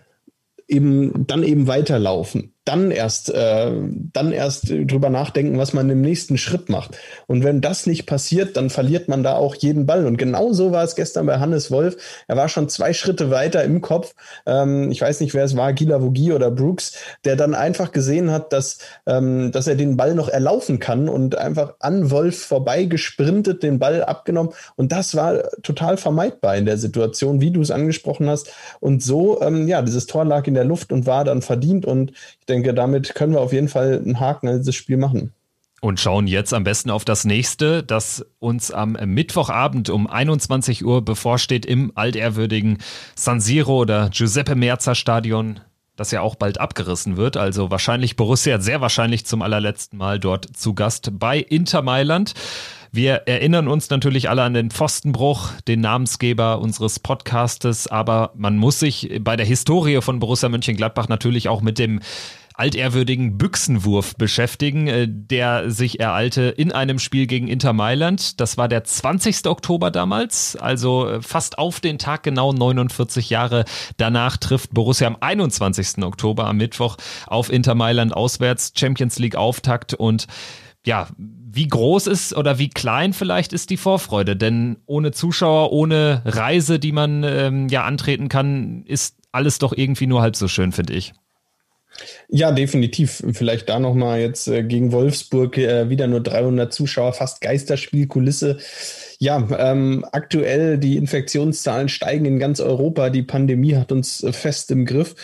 eben, 0.69 1.27
dann 1.27 1.43
eben 1.43 1.67
weiterlaufen 1.67 2.55
dann 2.69 2.91
erst, 2.91 3.31
äh, 3.31 3.73
dann 4.13 4.31
erst 4.31 4.69
drüber 4.69 5.09
nachdenken, 5.09 5.57
was 5.57 5.73
man 5.73 5.89
im 5.89 6.03
nächsten 6.03 6.37
Schritt 6.37 6.69
macht. 6.69 6.99
Und 7.27 7.43
wenn 7.43 7.63
das 7.63 7.87
nicht 7.87 8.05
passiert, 8.05 8.59
dann 8.59 8.69
verliert 8.69 9.09
man 9.09 9.23
da 9.23 9.37
auch 9.37 9.55
jeden 9.55 9.87
Ball. 9.87 10.07
Und 10.07 10.19
genau 10.19 10.53
so 10.53 10.71
war 10.71 10.85
es 10.85 10.95
gestern 10.95 11.25
bei 11.25 11.39
Hannes 11.39 11.71
Wolf. 11.71 11.97
Er 12.27 12.37
war 12.37 12.51
schon 12.51 12.69
zwei 12.69 12.93
Schritte 12.93 13.31
weiter 13.31 13.65
im 13.65 13.81
Kopf. 13.81 14.15
Ähm, 14.45 14.91
ich 14.91 15.01
weiß 15.01 15.21
nicht, 15.21 15.33
wer 15.33 15.45
es 15.45 15.57
war, 15.57 15.73
Gila 15.73 16.03
Vogie 16.03 16.33
oder 16.33 16.51
Brooks, 16.51 16.93
der 17.25 17.37
dann 17.37 17.55
einfach 17.55 17.91
gesehen 17.91 18.31
hat, 18.31 18.53
dass, 18.53 18.79
ähm, 19.07 19.51
dass 19.51 19.67
er 19.67 19.77
den 19.77 19.97
Ball 19.97 20.15
noch 20.15 20.29
erlaufen 20.29 20.79
kann 20.79 21.09
und 21.09 21.39
einfach 21.39 21.75
an 21.81 22.11
Wolf 22.11 22.39
vorbei 22.45 22.85
gesprintet, 22.85 23.63
den 23.63 23.79
Ball 23.79 24.05
abgenommen. 24.05 24.53
Und 24.77 24.93
das 24.93 25.15
war 25.15 25.43
total 25.63 25.97
vermeidbar 25.97 26.57
in 26.57 26.67
der 26.67 26.77
Situation, 26.77 27.41
wie 27.41 27.51
du 27.51 27.63
es 27.63 27.71
angesprochen 27.71 28.29
hast. 28.29 28.53
Und 28.81 29.03
so, 29.03 29.41
ähm, 29.41 29.69
ja, 29.69 29.81
dieses 29.81 30.07
Tor 30.07 30.27
lag 30.27 30.47
in 30.47 30.55
der 30.55 30.65
Luft 30.65 30.93
und 30.93 31.07
war 31.07 31.25
dann 31.25 31.41
verdient. 31.41 31.87
Und 31.87 32.11
ich 32.11 32.47
denke, 32.47 32.58
denke, 32.63 32.75
damit 32.75 33.15
können 33.15 33.33
wir 33.33 33.41
auf 33.41 33.53
jeden 33.53 33.69
Fall 33.69 34.01
einen 34.05 34.21
Haken 34.21 34.49
an 34.49 34.59
dieses 34.59 34.75
Spiel 34.75 34.97
machen. 34.97 35.33
Und 35.81 36.01
schauen 36.01 36.27
jetzt 36.27 36.53
am 36.53 36.65
besten 36.65 36.91
auf 36.91 37.05
das 37.05 37.25
nächste, 37.25 37.85
das 37.85 38.27
uns 38.41 38.73
am 38.73 38.93
Mittwochabend 38.93 39.91
um 39.91 40.09
21 40.09 40.85
Uhr 40.85 41.05
bevorsteht 41.05 41.65
im 41.65 41.93
altehrwürdigen 41.95 42.79
San 43.15 43.41
Siro 43.41 43.79
oder 43.79 44.11
Giuseppe 44.11 44.57
Merzer 44.57 44.97
Stadion. 44.97 45.61
das 45.95 46.11
ja 46.13 46.21
auch 46.21 46.37
bald 46.37 46.61
abgerissen 46.61 47.17
wird. 47.17 47.37
Also 47.37 47.71
wahrscheinlich 47.71 48.17
Borussia 48.17 48.61
sehr 48.61 48.81
wahrscheinlich 48.81 49.27
zum 49.27 49.43
allerletzten 49.43 49.99
Mal 49.99 50.21
dort 50.21 50.47
zu 50.57 50.75
Gast 50.75 51.11
bei 51.19 51.39
Inter 51.39 51.83
Mailand. 51.83 52.35
Wir 52.91 53.23
erinnern 53.27 53.69
uns 53.69 53.91
natürlich 53.91 54.31
alle 54.31 54.43
an 54.43 54.55
den 54.55 54.71
Pfostenbruch, 54.71 55.51
den 55.67 55.81
Namensgeber 55.81 56.61
unseres 56.61 56.99
Podcastes, 56.99 57.87
aber 57.87 58.33
man 58.35 58.57
muss 58.57 58.79
sich 58.81 59.21
bei 59.21 59.37
der 59.37 59.45
Historie 59.45 60.01
von 60.01 60.21
Borussia 60.21 60.49
Mönchengladbach 60.49 61.09
natürlich 61.09 61.49
auch 61.49 61.61
mit 61.61 61.79
dem 61.79 62.01
altehrwürdigen 62.59 63.39
Büchsenwurf 63.39 64.17
beschäftigen, 64.17 64.89
äh, 64.89 65.07
der 65.09 65.71
sich 65.71 66.01
ereilte 66.01 66.43
in 66.43 66.73
einem 66.73 66.99
Spiel 66.99 67.27
gegen 67.27 67.49
Inter 67.49 67.73
Mailand. 67.73 68.41
Das 68.41 68.59
war 68.59 68.69
der 68.69 68.85
20. 68.85 69.47
Oktober 69.47 69.91
damals, 69.91 70.57
also 70.57 71.09
äh, 71.09 71.23
fast 71.23 71.59
auf 71.59 71.81
den 71.81 71.99
Tag 71.99 72.25
genau 72.25 72.53
49 72.53 73.31
Jahre 73.31 73.65
danach 73.97 74.37
trifft 74.37 74.75
Borussia 74.75 75.07
am 75.07 75.17
21. 75.21 76.05
Oktober 76.05 76.47
am 76.47 76.57
Mittwoch 76.57 76.97
auf 77.27 77.51
Inter 77.51 77.75
Mailand 77.75 78.15
auswärts 78.15 78.73
Champions 78.77 79.19
League 79.19 79.37
Auftakt 79.37 79.95
und 79.95 80.27
ja, 80.85 81.09
wie 81.17 81.69
groß 81.69 82.07
ist 82.07 82.37
oder 82.37 82.59
wie 82.59 82.69
klein 82.69 83.13
vielleicht 83.13 83.53
ist 83.53 83.71
die 83.71 83.77
Vorfreude? 83.77 84.37
Denn 84.37 84.79
ohne 84.87 85.13
Zuschauer, 85.13 85.73
ohne 85.73 86.23
Reise, 86.25 86.79
die 86.79 86.93
man 86.93 87.25
ähm, 87.25 87.69
ja 87.69 87.85
antreten 87.85 88.29
kann, 88.29 88.85
ist 88.85 89.17
alles 89.33 89.59
doch 89.59 89.73
irgendwie 89.77 90.07
nur 90.07 90.23
halb 90.23 90.37
so 90.37 90.49
schön, 90.49 90.73
finde 90.73 90.95
ich. 90.95 91.13
Ja, 92.29 92.53
definitiv. 92.53 93.23
Vielleicht 93.33 93.69
da 93.69 93.79
nochmal 93.79 94.21
jetzt 94.21 94.49
äh, 94.49 94.63
gegen 94.63 94.93
Wolfsburg 94.93 95.59
äh, 95.59 95.89
wieder 95.89 96.07
nur 96.07 96.21
300 96.21 96.73
Zuschauer, 96.73 97.13
fast 97.13 97.41
Geisterspielkulisse. 97.41 98.59
Ja, 99.19 99.47
ähm, 99.59 100.05
aktuell 100.13 100.79
die 100.79 100.97
Infektionszahlen 100.97 101.89
steigen 101.89 102.25
in 102.25 102.39
ganz 102.39 102.61
Europa. 102.61 103.11
Die 103.11 103.23
Pandemie 103.23 103.77
hat 103.77 103.93
uns 103.93 104.23
äh, 104.23 104.33
fest 104.33 104.71
im 104.71 104.85
Griff. 104.87 105.15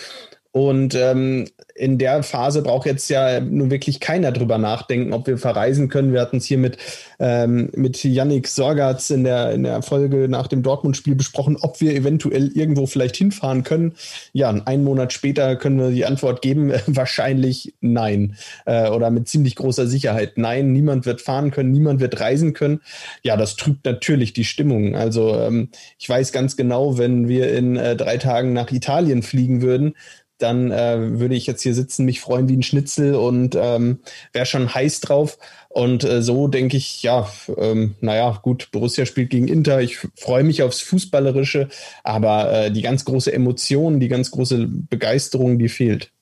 Und 0.55 0.95
ähm, 0.95 1.49
in 1.75 1.99
der 1.99 2.23
Phase 2.23 2.63
braucht 2.63 2.87
jetzt 2.87 3.11
ja 3.11 3.41
nun 3.41 3.73
wirklich 3.73 3.99
keiner 3.99 4.31
drüber 4.31 4.57
nachdenken, 4.57 5.13
ob 5.13 5.27
wir 5.27 5.37
verreisen 5.37 5.89
können. 5.89 6.13
Wir 6.13 6.21
hatten 6.21 6.37
es 6.37 6.45
hier 6.45 6.59
mit, 6.59 6.79
ähm, 7.19 7.71
mit 7.75 8.05
Yannick 8.05 8.47
Sorgatz 8.47 9.11
in 9.11 9.25
der, 9.25 9.51
in 9.51 9.65
der 9.65 9.83
Folge 9.83 10.29
nach 10.29 10.47
dem 10.47 10.63
Dortmund-Spiel 10.63 11.17
besprochen, 11.17 11.57
ob 11.61 11.81
wir 11.81 11.93
eventuell 11.93 12.53
irgendwo 12.55 12.87
vielleicht 12.87 13.17
hinfahren 13.17 13.65
können. 13.65 13.95
Ja, 14.33 14.51
einen 14.51 14.85
Monat 14.85 15.13
später 15.13 15.57
können 15.57 15.81
wir 15.81 15.91
die 15.91 16.07
Antwort 16.07 16.41
geben, 16.41 16.73
wahrscheinlich 16.87 17.75
nein. 17.81 18.37
Äh, 18.65 18.91
oder 18.91 19.11
mit 19.11 19.27
ziemlich 19.27 19.57
großer 19.57 19.89
Sicherheit 19.89 20.39
nein. 20.39 20.73
Niemand 20.73 21.05
wird 21.05 21.21
fahren 21.21 21.51
können, 21.51 21.73
niemand 21.73 21.99
wird 21.99 22.21
reisen 22.21 22.53
können. 22.53 22.81
Ja, 23.25 23.37
das 23.37 23.57
trübt 23.57 23.85
natürlich 23.85 24.35
die 24.35 24.45
Stimmung. 24.45 24.95
Also 24.95 25.35
ähm, 25.35 25.71
ich 25.99 26.09
weiß 26.09 26.31
ganz 26.31 26.57
genau, 26.57 26.97
wenn 26.97 27.27
wir 27.27 27.53
in 27.53 27.75
äh, 27.75 27.97
drei 27.97 28.19
Tagen 28.19 28.53
nach 28.53 28.71
Italien 28.71 29.25
fliegen 29.25 29.61
würden, 29.61 29.95
dann 30.39 30.71
äh, 30.71 31.19
würde 31.19 31.35
ich 31.35 31.47
jetzt 31.47 31.63
hier 31.63 31.75
sitzen, 31.75 32.05
mich 32.05 32.21
freuen 32.21 32.49
wie 32.49 32.57
ein 32.57 32.63
Schnitzel 32.63 33.15
und 33.15 33.57
ähm, 33.59 34.01
wäre 34.33 34.47
schon 34.47 34.75
heiß 34.75 35.01
drauf. 35.01 35.39
Und 35.69 36.05
äh, 36.05 36.23
so 36.23 36.49
denke 36.49 36.77
ich, 36.77 37.03
ja, 37.03 37.29
ähm, 37.57 37.97
naja, 38.01 38.39
gut, 38.43 38.71
Borussia 38.73 39.07
spielt 39.07 39.31
gegen 39.31 39.49
Inter. 39.49 39.81
Ich 39.81 39.99
freue 40.17 40.45
mich 40.45 40.63
aufs 40.63 40.81
Fußballerische, 40.81 41.69
aber 42.03 42.53
äh, 42.53 42.71
die 42.71 42.83
ganz 42.83 43.05
große 43.05 43.33
Emotion, 43.33 44.01
die 44.01 44.09
ganz 44.09 44.31
große 44.31 44.67
Begeisterung, 44.69 45.59
die 45.59 45.69
fehlt. 45.69 46.14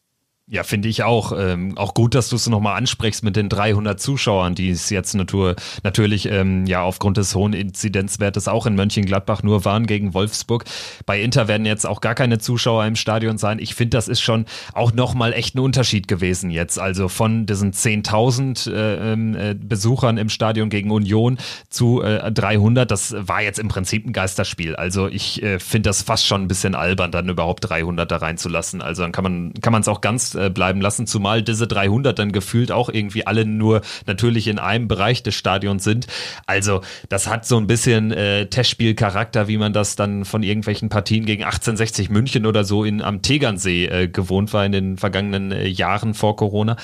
Ja, 0.52 0.64
finde 0.64 0.90
ich 0.90 1.02
auch. 1.02 1.32
Ähm, 1.34 1.78
auch 1.78 1.94
gut, 1.94 2.14
dass 2.14 2.28
du 2.28 2.36
es 2.36 2.46
nochmal 2.46 2.76
ansprichst 2.76 3.24
mit 3.24 3.36
den 3.36 3.48
300 3.48 3.98
Zuschauern, 3.98 4.54
die 4.54 4.68
es 4.68 4.90
jetzt 4.90 5.14
natur, 5.14 5.56
natürlich 5.82 6.26
ähm, 6.26 6.66
ja 6.66 6.82
aufgrund 6.82 7.16
des 7.16 7.34
hohen 7.34 7.54
Inzidenzwertes 7.54 8.48
auch 8.48 8.66
in 8.66 8.74
Mönchengladbach 8.74 9.42
nur 9.42 9.64
waren 9.64 9.86
gegen 9.86 10.12
Wolfsburg. 10.12 10.66
Bei 11.06 11.22
Inter 11.22 11.48
werden 11.48 11.64
jetzt 11.64 11.86
auch 11.86 12.02
gar 12.02 12.14
keine 12.14 12.38
Zuschauer 12.38 12.84
im 12.84 12.96
Stadion 12.96 13.38
sein. 13.38 13.60
Ich 13.60 13.74
finde, 13.74 13.96
das 13.96 14.08
ist 14.08 14.20
schon 14.20 14.44
auch 14.74 14.92
nochmal 14.92 15.32
echt 15.32 15.54
ein 15.54 15.60
Unterschied 15.60 16.06
gewesen 16.06 16.50
jetzt. 16.50 16.78
Also 16.78 17.08
von 17.08 17.46
diesen 17.46 17.72
10.000 17.72 18.70
äh, 18.70 19.12
ähm, 19.12 19.34
äh, 19.34 19.54
Besuchern 19.54 20.18
im 20.18 20.28
Stadion 20.28 20.68
gegen 20.68 20.90
Union 20.90 21.38
zu 21.70 22.02
äh, 22.02 22.30
300, 22.30 22.90
das 22.90 23.14
war 23.18 23.40
jetzt 23.40 23.58
im 23.58 23.68
Prinzip 23.68 24.06
ein 24.06 24.12
Geisterspiel. 24.12 24.76
Also 24.76 25.08
ich 25.08 25.42
äh, 25.42 25.58
finde 25.58 25.88
das 25.88 26.02
fast 26.02 26.26
schon 26.26 26.42
ein 26.42 26.48
bisschen 26.48 26.74
albern, 26.74 27.10
dann 27.10 27.30
überhaupt 27.30 27.66
300 27.70 28.10
da 28.10 28.18
reinzulassen. 28.18 28.82
Also 28.82 29.00
dann 29.00 29.12
kann 29.12 29.24
man 29.24 29.54
kann 29.54 29.72
man 29.72 29.80
es 29.80 29.88
auch 29.88 30.02
ganz 30.02 30.36
äh, 30.42 30.50
bleiben 30.50 30.80
lassen, 30.80 31.06
zumal 31.06 31.42
diese 31.42 31.66
300 31.66 32.18
dann 32.18 32.32
gefühlt 32.32 32.72
auch 32.72 32.88
irgendwie 32.88 33.26
alle 33.26 33.46
nur 33.46 33.82
natürlich 34.06 34.48
in 34.48 34.58
einem 34.58 34.88
Bereich 34.88 35.22
des 35.22 35.34
Stadions 35.34 35.84
sind. 35.84 36.06
Also 36.46 36.80
das 37.08 37.26
hat 37.28 37.46
so 37.46 37.56
ein 37.56 37.66
bisschen 37.66 38.12
äh, 38.12 38.46
Testspielcharakter, 38.46 39.48
wie 39.48 39.58
man 39.58 39.72
das 39.72 39.96
dann 39.96 40.24
von 40.24 40.42
irgendwelchen 40.42 40.88
Partien 40.88 41.24
gegen 41.24 41.44
1860 41.44 42.10
München 42.10 42.46
oder 42.46 42.64
so 42.64 42.84
in 42.84 43.02
am 43.02 43.22
Tegernsee 43.22 43.86
äh, 43.86 44.08
gewohnt 44.08 44.52
war 44.52 44.66
in 44.66 44.72
den 44.72 44.98
vergangenen 44.98 45.52
äh, 45.52 45.66
Jahren 45.66 46.14
vor 46.14 46.36
Corona. 46.36 46.76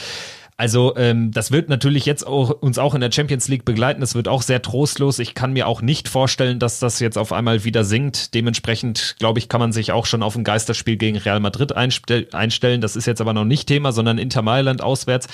Also 0.61 0.97
ähm, 0.97 1.31
das 1.31 1.53
wird 1.53 1.69
natürlich 1.69 2.05
jetzt 2.05 2.27
auch, 2.27 2.51
uns 2.51 2.79
auch 2.79 2.97
in 2.97 3.01
der 3.01 3.13
Champions 3.13 3.47
League 3.47 3.65
begleiten. 3.65 4.01
Das 4.01 4.17
wird 4.17 4.27
auch 4.27 4.43
sehr 4.43 4.61
trostlos. 4.61 5.21
Ich 5.21 5.35
kann 5.35 5.53
mir 5.53 5.69
auch 5.69 5.83
nicht 5.83 6.09
vorstellen, 6.09 6.59
dass 6.59 6.81
das 6.81 6.99
jetzt 6.99 7.17
auf 7.17 7.33
einmal 7.33 7.63
wieder 7.63 7.85
sinkt. 7.85 8.35
Dementsprechend, 8.35 9.15
glaube 9.21 9.39
ich, 9.39 9.49
kann 9.49 9.61
man 9.61 9.71
sich 9.71 9.93
auch 9.93 10.05
schon 10.05 10.21
auf 10.21 10.35
ein 10.35 10.43
Geisterspiel 10.43 10.97
gegen 10.97 11.17
Real 11.17 11.39
Madrid 11.39 11.75
einstellen. 11.77 12.81
Das 12.81 12.97
ist 12.97 13.07
jetzt 13.07 13.21
aber 13.21 13.35
noch 13.35 13.45
nicht 13.45 13.69
Thema, 13.69 13.93
sondern 13.93 14.19
Inter 14.19 14.43
Mailand 14.43 14.83
auswärts. 14.83 15.29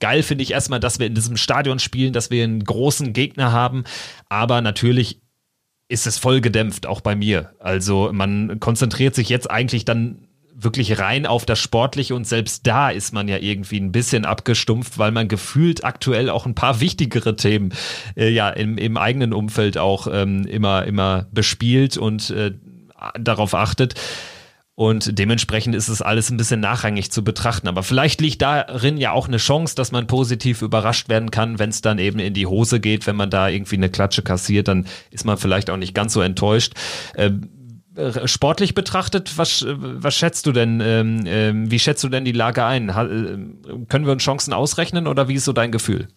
Geil 0.00 0.22
finde 0.22 0.44
ich 0.44 0.52
erstmal, 0.52 0.80
dass 0.80 0.98
wir 0.98 1.06
in 1.06 1.14
diesem 1.14 1.36
Stadion 1.36 1.78
spielen, 1.78 2.14
dass 2.14 2.30
wir 2.30 2.42
einen 2.42 2.64
großen 2.64 3.12
Gegner 3.12 3.52
haben. 3.52 3.84
Aber 4.30 4.62
natürlich 4.62 5.20
ist 5.88 6.06
es 6.06 6.16
voll 6.16 6.40
gedämpft, 6.40 6.86
auch 6.86 7.02
bei 7.02 7.14
mir. 7.14 7.50
Also 7.58 8.08
man 8.14 8.58
konzentriert 8.60 9.14
sich 9.14 9.28
jetzt 9.28 9.50
eigentlich 9.50 9.84
dann 9.84 10.26
wirklich 10.62 10.98
rein 10.98 11.26
auf 11.26 11.46
das 11.46 11.58
Sportliche 11.58 12.14
und 12.14 12.26
selbst 12.26 12.66
da 12.66 12.90
ist 12.90 13.12
man 13.12 13.28
ja 13.28 13.38
irgendwie 13.38 13.78
ein 13.78 13.92
bisschen 13.92 14.24
abgestumpft, 14.24 14.98
weil 14.98 15.10
man 15.10 15.28
gefühlt 15.28 15.84
aktuell 15.84 16.30
auch 16.30 16.46
ein 16.46 16.54
paar 16.54 16.80
wichtigere 16.80 17.36
Themen 17.36 17.72
äh, 18.16 18.28
ja 18.28 18.50
im, 18.50 18.78
im 18.78 18.96
eigenen 18.96 19.32
Umfeld 19.32 19.78
auch 19.78 20.06
ähm, 20.10 20.46
immer, 20.46 20.84
immer 20.84 21.26
bespielt 21.32 21.96
und 21.96 22.30
äh, 22.30 22.52
darauf 23.18 23.54
achtet. 23.54 23.94
Und 24.80 25.18
dementsprechend 25.18 25.74
ist 25.74 25.88
es 25.88 26.00
alles 26.00 26.30
ein 26.30 26.38
bisschen 26.38 26.60
nachrangig 26.60 27.12
zu 27.12 27.22
betrachten. 27.22 27.68
Aber 27.68 27.82
vielleicht 27.82 28.22
liegt 28.22 28.40
darin 28.40 28.96
ja 28.96 29.12
auch 29.12 29.28
eine 29.28 29.36
Chance, 29.36 29.74
dass 29.74 29.92
man 29.92 30.06
positiv 30.06 30.62
überrascht 30.62 31.10
werden 31.10 31.30
kann, 31.30 31.58
wenn 31.58 31.68
es 31.68 31.82
dann 31.82 31.98
eben 31.98 32.18
in 32.18 32.32
die 32.32 32.46
Hose 32.46 32.80
geht, 32.80 33.06
wenn 33.06 33.16
man 33.16 33.28
da 33.28 33.48
irgendwie 33.48 33.76
eine 33.76 33.90
Klatsche 33.90 34.22
kassiert, 34.22 34.68
dann 34.68 34.86
ist 35.10 35.26
man 35.26 35.36
vielleicht 35.36 35.68
auch 35.68 35.76
nicht 35.76 35.94
ganz 35.94 36.14
so 36.14 36.22
enttäuscht. 36.22 36.72
Ähm, 37.14 37.42
äh, 37.44 37.59
sportlich 38.24 38.74
betrachtet, 38.74 39.36
was, 39.36 39.64
was 39.66 40.14
schätzt 40.14 40.46
du 40.46 40.52
denn, 40.52 40.80
ähm, 40.80 41.22
ähm, 41.26 41.70
wie 41.70 41.78
schätzt 41.78 42.04
du 42.04 42.08
denn 42.08 42.24
die 42.24 42.32
Lage 42.32 42.64
ein? 42.64 42.94
Ha, 42.94 43.04
äh, 43.04 43.36
können 43.88 44.06
wir 44.06 44.12
uns 44.12 44.22
Chancen 44.22 44.52
ausrechnen 44.52 45.06
oder 45.06 45.28
wie 45.28 45.34
ist 45.34 45.44
so 45.44 45.52
dein 45.52 45.72
Gefühl? 45.72 46.08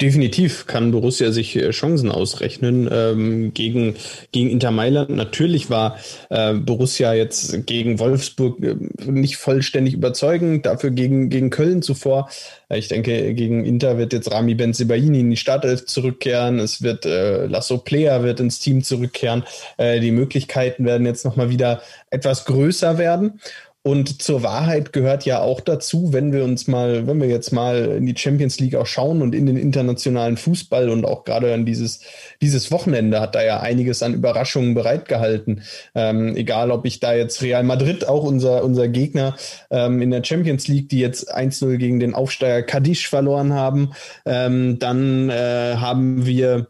Definitiv 0.00 0.66
kann 0.66 0.90
Borussia 0.90 1.30
sich 1.30 1.54
äh, 1.54 1.70
Chancen 1.70 2.10
ausrechnen 2.10 2.88
ähm, 2.90 3.54
gegen, 3.54 3.94
gegen 4.32 4.50
Inter 4.50 4.72
Mailand. 4.72 5.10
Natürlich 5.10 5.70
war 5.70 5.96
äh, 6.28 6.54
Borussia 6.54 7.14
jetzt 7.14 7.64
gegen 7.64 8.00
Wolfsburg 8.00 8.60
äh, 8.62 8.74
nicht 9.06 9.36
vollständig 9.36 9.94
überzeugend, 9.94 10.66
dafür 10.66 10.90
gegen, 10.90 11.30
gegen 11.30 11.50
Köln 11.50 11.82
zuvor. 11.82 12.28
Äh, 12.68 12.78
ich 12.78 12.88
denke, 12.88 13.32
gegen 13.34 13.64
Inter 13.64 13.96
wird 13.96 14.12
jetzt 14.12 14.32
Rami 14.32 14.56
Benzebaini 14.56 15.20
in 15.20 15.30
die 15.30 15.36
Startelf 15.36 15.86
zurückkehren. 15.86 16.58
Es 16.58 16.82
wird 16.82 17.06
äh, 17.06 17.46
Lasso 17.46 17.78
Player 17.78 18.24
wird 18.24 18.40
ins 18.40 18.58
Team 18.58 18.82
zurückkehren. 18.82 19.44
Äh, 19.76 20.00
die 20.00 20.10
Möglichkeiten 20.10 20.84
werden 20.84 21.06
jetzt 21.06 21.24
nochmal 21.24 21.50
wieder 21.50 21.80
etwas 22.10 22.44
größer 22.44 22.98
werden. 22.98 23.40
Und 23.86 24.22
zur 24.22 24.42
Wahrheit 24.42 24.94
gehört 24.94 25.26
ja 25.26 25.40
auch 25.40 25.60
dazu, 25.60 26.14
wenn 26.14 26.32
wir 26.32 26.42
uns 26.42 26.66
mal, 26.68 27.06
wenn 27.06 27.20
wir 27.20 27.28
jetzt 27.28 27.52
mal 27.52 27.96
in 27.98 28.06
die 28.06 28.16
Champions 28.16 28.58
League 28.58 28.76
auch 28.76 28.86
schauen 28.86 29.20
und 29.20 29.34
in 29.34 29.44
den 29.44 29.58
internationalen 29.58 30.38
Fußball 30.38 30.88
und 30.88 31.04
auch 31.04 31.24
gerade 31.24 31.52
an 31.52 31.66
dieses, 31.66 32.00
dieses 32.40 32.72
Wochenende 32.72 33.20
hat 33.20 33.34
da 33.34 33.44
ja 33.44 33.60
einiges 33.60 34.02
an 34.02 34.14
Überraschungen 34.14 34.72
bereitgehalten. 34.72 35.64
Ähm, 35.94 36.34
egal, 36.34 36.70
ob 36.70 36.86
ich 36.86 36.98
da 36.98 37.12
jetzt 37.12 37.42
Real 37.42 37.62
Madrid, 37.62 38.08
auch 38.08 38.24
unser, 38.24 38.64
unser 38.64 38.88
Gegner 38.88 39.36
ähm, 39.70 40.00
in 40.00 40.10
der 40.10 40.24
Champions 40.24 40.66
League, 40.66 40.88
die 40.88 41.00
jetzt 41.00 41.36
1-0 41.36 41.76
gegen 41.76 42.00
den 42.00 42.14
Aufsteiger 42.14 42.62
Cadiz 42.62 43.02
verloren 43.02 43.52
haben, 43.52 43.92
ähm, 44.24 44.78
dann 44.78 45.28
äh, 45.28 45.74
haben 45.76 46.24
wir 46.24 46.68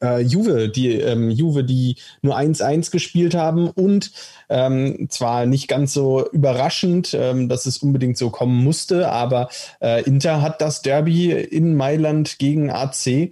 äh, 0.00 0.20
Juve, 0.20 0.68
die 0.68 0.92
ähm, 0.92 1.30
Juve, 1.30 1.64
die 1.64 1.96
nur 2.22 2.36
1-1 2.36 2.90
gespielt 2.90 3.34
haben 3.34 3.68
und 3.68 4.12
ähm, 4.48 5.06
zwar 5.10 5.46
nicht 5.46 5.68
ganz 5.68 5.92
so 5.92 6.28
überraschend, 6.30 7.14
ähm, 7.14 7.48
dass 7.48 7.66
es 7.66 7.78
unbedingt 7.78 8.16
so 8.16 8.30
kommen 8.30 8.62
musste, 8.62 9.10
aber 9.10 9.48
äh, 9.80 10.02
Inter 10.04 10.42
hat 10.42 10.60
das 10.60 10.82
Derby 10.82 11.32
in 11.32 11.76
Mailand 11.76 12.38
gegen 12.38 12.70
AC 12.70 13.30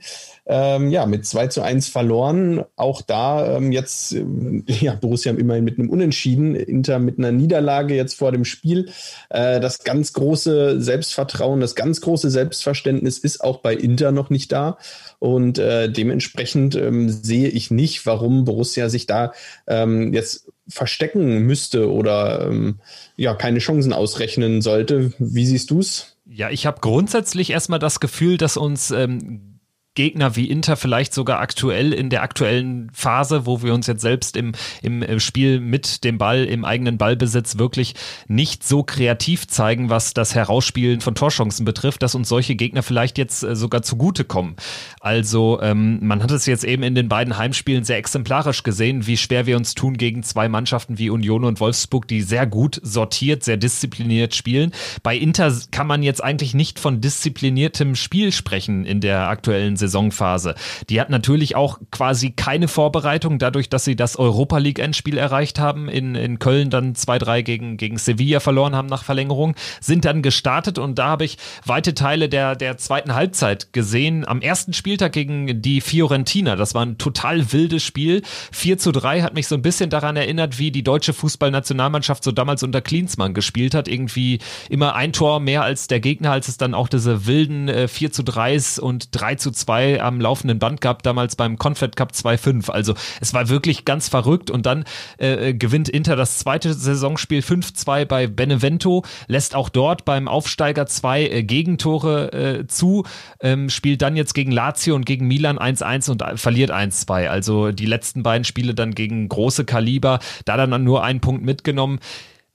ähm, 0.53 0.91
ja, 0.91 1.07
mit 1.07 1.25
2 1.25 1.47
zu 1.47 1.63
1 1.63 1.89
verloren. 1.89 2.65
Auch 2.75 3.03
da 3.03 3.57
ähm, 3.57 3.71
jetzt, 3.71 4.13
äh, 4.13 4.25
ja, 4.67 4.97
Borussia 4.97 5.33
immerhin 5.33 5.63
mit 5.63 5.79
einem 5.79 5.89
Unentschieden, 5.89 6.57
Inter 6.57 6.99
mit 6.99 7.19
einer 7.19 7.31
Niederlage 7.31 7.95
jetzt 7.95 8.15
vor 8.15 8.33
dem 8.33 8.45
Spiel. 8.45 8.91
Äh, 9.29 9.61
das 9.61 9.85
ganz 9.85 10.13
große 10.13 10.81
Selbstvertrauen, 10.81 11.61
das 11.61 11.77
ganz 11.77 12.01
große 12.01 12.31
Selbstverständnis 12.31 13.19
ist 13.19 13.45
auch 13.45 13.59
bei 13.59 13.75
Inter 13.75 14.11
noch 14.11 14.29
nicht 14.29 14.51
da. 14.51 14.77
Und 15.21 15.59
äh, 15.59 15.89
dementsprechend 15.89 16.75
ähm, 16.75 17.09
sehe 17.09 17.49
ich 17.49 17.71
nicht, 17.71 18.05
warum 18.05 18.45
Borussia 18.45 18.89
sich 18.89 19.07
da 19.07 19.33
ähm, 19.69 20.13
jetzt 20.13 20.49
verstecken 20.67 21.47
müsste 21.47 21.93
oder 21.93 22.49
ähm, 22.49 22.81
ja 23.17 23.35
keine 23.35 23.61
Chancen 23.61 23.93
ausrechnen 23.93 24.63
sollte. 24.63 25.13
Wie 25.19 25.47
siehst 25.47 25.71
du 25.71 25.79
es? 25.79 26.17
Ja, 26.27 26.51
ich 26.51 26.67
habe 26.67 26.81
grundsätzlich 26.81 27.51
erstmal 27.51 27.79
das 27.79 28.01
Gefühl, 28.01 28.37
dass 28.37 28.57
uns 28.57 28.91
ähm, 28.91 29.60
Gegner 29.95 30.37
wie 30.37 30.49
Inter 30.49 30.77
vielleicht 30.77 31.13
sogar 31.13 31.41
aktuell 31.41 31.93
in 31.93 32.11
der 32.11 32.23
aktuellen 32.23 32.91
Phase, 32.93 33.45
wo 33.45 33.61
wir 33.63 33.75
uns 33.75 33.89
jetzt 33.89 34.03
selbst 34.03 34.37
im, 34.37 34.53
im 34.83 35.03
äh, 35.03 35.19
Spiel 35.19 35.59
mit 35.59 36.05
dem 36.05 36.17
Ball, 36.17 36.45
im 36.45 36.65
eigenen 36.65 36.97
Ballbesitz 36.97 37.59
wirklich 37.59 37.95
nicht 38.29 38.63
so 38.63 38.85
kreativ 38.85 39.49
zeigen, 39.49 39.91
was 39.91 40.15
das 40.15 40.37
Herausspielen 40.37 41.01
von 41.01 41.17
Torchancen 41.17 41.65
betrifft, 41.65 42.05
dass 42.05 42.15
uns 42.15 42.29
solche 42.29 42.55
Gegner 42.55 42.85
vielleicht 42.85 43.19
jetzt 43.19 43.43
äh, 43.43 43.57
sogar 43.57 43.83
zugutekommen. 43.83 44.55
Also 45.01 45.61
ähm, 45.61 45.99
man 46.07 46.23
hat 46.23 46.31
es 46.31 46.47
jetzt 46.47 46.63
eben 46.63 46.85
in 46.85 46.95
den 46.95 47.09
beiden 47.09 47.37
Heimspielen 47.37 47.83
sehr 47.83 47.99
exemplarisch 47.99 48.63
gesehen, 48.63 49.09
wie 49.09 49.17
schwer 49.17 49.47
wir 49.47 49.57
uns 49.57 49.75
tun 49.75 49.97
gegen 49.97 50.23
zwei 50.23 50.49
Mannschaften 50.49 50.99
wie 50.99 51.11
Union 51.11 51.45
und 51.45 51.59
Wolfsburg, 51.59 52.07
die 52.07 52.23
sehr 52.23 52.47
gut 52.47 52.81
sortiert, 52.85 53.43
sehr 53.43 53.57
diszipliniert 53.57 54.37
spielen. 54.37 54.71
Bei 55.03 55.17
Inter 55.17 55.53
kann 55.73 55.89
man 55.89 56.05
jetzt 56.05 56.23
eigentlich 56.23 56.55
nicht 56.55 56.79
von 56.79 57.01
diszipliniertem 57.01 57.97
Spiel 57.97 58.31
sprechen 58.31 58.85
in 58.85 59.01
der 59.01 59.29
aktuellen 59.29 59.80
Saisonphase. 59.81 60.55
Die 60.89 61.01
hat 61.01 61.11
natürlich 61.11 61.57
auch 61.57 61.79
quasi 61.91 62.31
keine 62.31 62.69
Vorbereitung, 62.69 63.39
dadurch, 63.39 63.69
dass 63.69 63.85
sie 63.85 63.97
das 63.97 64.17
Europa 64.17 64.59
League 64.59 64.79
Endspiel 64.79 65.19
erreicht 65.19 65.59
haben, 65.59 65.89
in, 65.89 66.15
in 66.15 66.39
Köln 66.39 66.71
dann 66.71 66.95
2-3 66.95 67.43
gegen, 67.43 67.77
gegen 67.77 67.99
Sevilla 67.99 68.41
verloren 68.41 68.77
haben 68.77 68.89
nach 68.89 69.03
Verlängerung, 69.03 69.57
sind 69.81 70.05
dann 70.05 70.23
gestartet 70.23 70.79
und 70.79 70.99
da 70.99 71.09
habe 71.09 71.25
ich 71.25 71.39
weite 71.65 71.95
Teile 71.95 72.29
der, 72.29 72.55
der 72.55 72.77
zweiten 72.79 73.15
Halbzeit 73.15 73.73
gesehen. 73.73 74.27
Am 74.27 74.41
ersten 74.41 74.73
Spieltag 74.73 75.13
gegen 75.13 75.63
die 75.63 75.81
Fiorentina, 75.81 76.57
das 76.57 76.75
war 76.75 76.85
ein 76.85 76.99
total 76.99 77.53
wildes 77.53 77.83
Spiel. 77.83 78.23
4 78.53 78.79
zu 78.79 78.93
3 78.93 79.23
hat 79.23 79.35
mich 79.35 79.49
so 79.49 79.55
ein 79.55 79.63
bisschen 79.63 79.91
daran 79.91 80.17
erinnert, 80.17 80.59
wie 80.59 80.71
die 80.71 80.85
deutsche 80.85 81.13
Fußballnationalmannschaft 81.13 82.23
so 82.23 82.33
damals 82.33 82.63
unter 82.63 82.81
Klinsmann 82.81 83.35
gespielt 83.35 83.75
hat. 83.75 83.89
Irgendwie 83.89 84.39
immer 84.69 84.95
ein 84.95 85.13
Tor 85.13 85.41
mehr 85.41 85.63
als 85.63 85.87
der 85.87 86.01
Gegner, 86.01 86.33
als 86.33 86.49
es 86.49 86.59
dann 86.59 86.75
auch 86.75 86.89
diese 86.89 87.27
wilden 87.27 87.69
äh, 87.69 87.89
4 87.89 88.13
zu 88.13 88.23
3s 88.23 88.79
und 88.79 89.09
3 89.13 89.37
zu 89.37 89.51
2 89.51 89.70
2 89.71 90.03
am 90.03 90.21
laufenden 90.21 90.59
Band 90.59 90.81
gab, 90.81 91.05
damals 91.05 91.37
beim 91.37 91.57
Confed 91.57 91.95
Cup 91.95 92.11
2-5. 92.11 92.71
Also 92.71 92.95
es 93.21 93.33
war 93.35 93.49
wirklich 93.49 93.85
ganz 93.85 94.09
verrückt 94.09 94.51
und 94.51 94.67
dann 94.67 94.85
äh, 95.19 95.55
gewinnt 95.55 95.89
Inter 95.89 96.17
das 96.17 96.39
zweite 96.39 96.75
Saisonspiel 96.75 97.41
5-2 97.41 98.05
bei 98.05 98.27
Benevento, 98.27 99.05
lässt 99.29 99.55
auch 99.55 99.69
dort 99.69 100.05
beim 100.05 100.27
Aufsteiger 100.27 100.87
zwei 100.87 101.23
äh, 101.23 101.45
Gegentore 101.45 102.33
äh, 102.33 102.67
zu, 102.67 103.05
ähm, 103.41 103.71
spielt 103.71 104.03
dann 104.03 104.17
jetzt 104.17 104.35
gegen 104.35 104.51
Lazio 104.51 104.97
und 104.97 105.07
gegen 105.07 105.29
Milan 105.29 105.57
1-1 105.57 106.11
und 106.11 106.41
verliert 106.41 106.73
1-2. 106.73 107.29
Also 107.29 107.71
die 107.71 107.87
letzten 107.87 108.25
beiden 108.25 108.45
Spiele 108.45 108.75
dann 108.75 108.93
gegen 108.93 109.29
große 109.29 109.65
Kaliber, 109.65 110.19
da 110.47 110.57
dann 110.57 110.83
nur 110.83 111.05
einen 111.05 111.21
Punkt 111.21 111.45
mitgenommen. 111.45 112.01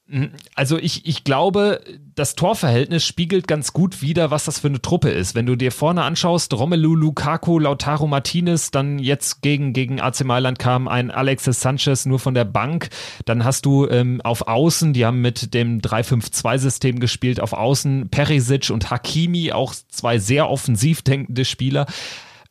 Mhm. 0.07 0.31
Also 0.53 0.77
ich, 0.77 1.07
ich 1.07 1.23
glaube, 1.23 1.81
das 2.13 2.35
Torverhältnis 2.35 3.03
spiegelt 3.03 3.47
ganz 3.47 3.73
gut 3.73 4.03
wider, 4.03 4.29
was 4.29 4.45
das 4.45 4.59
für 4.59 4.67
eine 4.67 4.81
Truppe 4.81 5.09
ist. 5.09 5.33
Wenn 5.33 5.47
du 5.47 5.55
dir 5.55 5.71
vorne 5.71 6.03
anschaust, 6.03 6.53
Romelu 6.53 6.93
Lukaku, 6.93 7.57
Lautaro 7.57 8.05
Martinez, 8.05 8.69
dann 8.69 8.99
jetzt 8.99 9.41
gegen, 9.41 9.73
gegen 9.73 9.99
AC 9.99 10.23
Mailand 10.23 10.59
kam 10.59 10.87
ein 10.87 11.09
Alexis 11.09 11.59
Sanchez 11.59 12.05
nur 12.05 12.19
von 12.19 12.35
der 12.35 12.45
Bank. 12.45 12.89
Dann 13.25 13.43
hast 13.43 13.65
du 13.65 13.87
ähm, 13.87 14.21
auf 14.21 14.47
Außen, 14.47 14.93
die 14.93 15.05
haben 15.05 15.21
mit 15.21 15.55
dem 15.55 15.81
3-5-2-System 15.81 16.99
gespielt, 16.99 17.39
auf 17.39 17.53
Außen 17.53 18.09
Perisic 18.09 18.69
und 18.69 18.91
Hakimi, 18.91 19.53
auch 19.53 19.73
zwei 19.73 20.19
sehr 20.19 20.49
offensiv 20.49 21.01
denkende 21.01 21.45
Spieler. 21.45 21.87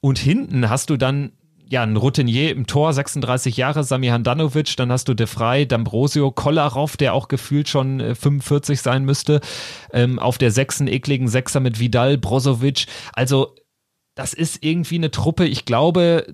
Und 0.01 0.19
hinten 0.19 0.69
hast 0.69 0.91
du 0.91 0.97
dann 0.97 1.33
ja, 1.69 1.83
ein 1.83 1.97
Routinier 1.97 2.51
im 2.51 2.67
Tor, 2.67 2.93
36 2.93 3.57
Jahre, 3.57 3.85
Sami 3.85 4.09
Handanovic, 4.09 4.77
dann 4.77 4.93
hast 4.93 5.09
du 5.09 5.15
De 5.15 5.27
Frey, 5.27 5.65
D'Ambrosio, 5.65 6.31
Kolarov, 6.31 6.97
der 6.97 7.15
auch 7.15 7.29
gefühlt 7.29 7.69
schon 7.69 8.15
45 8.15 8.79
äh, 8.79 8.83
sein 8.83 9.05
müsste, 9.05 9.41
ähm, 9.93 10.19
auf 10.19 10.39
der 10.39 10.51
sechsten 10.51 10.87
ekligen 10.87 11.29
Sechser 11.29 11.61
mit 11.61 11.81
Vidal, 11.81 12.19
Brozovic, 12.19 12.87
also 13.13 13.55
das 14.15 14.35
ist 14.35 14.65
irgendwie 14.65 14.97
eine 14.97 15.11
Truppe, 15.11 15.47
ich 15.47 15.65
glaube, 15.65 16.27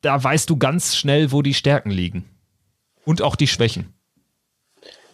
da 0.00 0.22
weißt 0.22 0.48
du 0.50 0.56
ganz 0.56 0.96
schnell, 0.96 1.32
wo 1.32 1.42
die 1.42 1.54
Stärken 1.54 1.90
liegen. 1.90 2.24
Und 3.04 3.20
auch 3.20 3.36
die 3.36 3.48
Schwächen. 3.48 3.94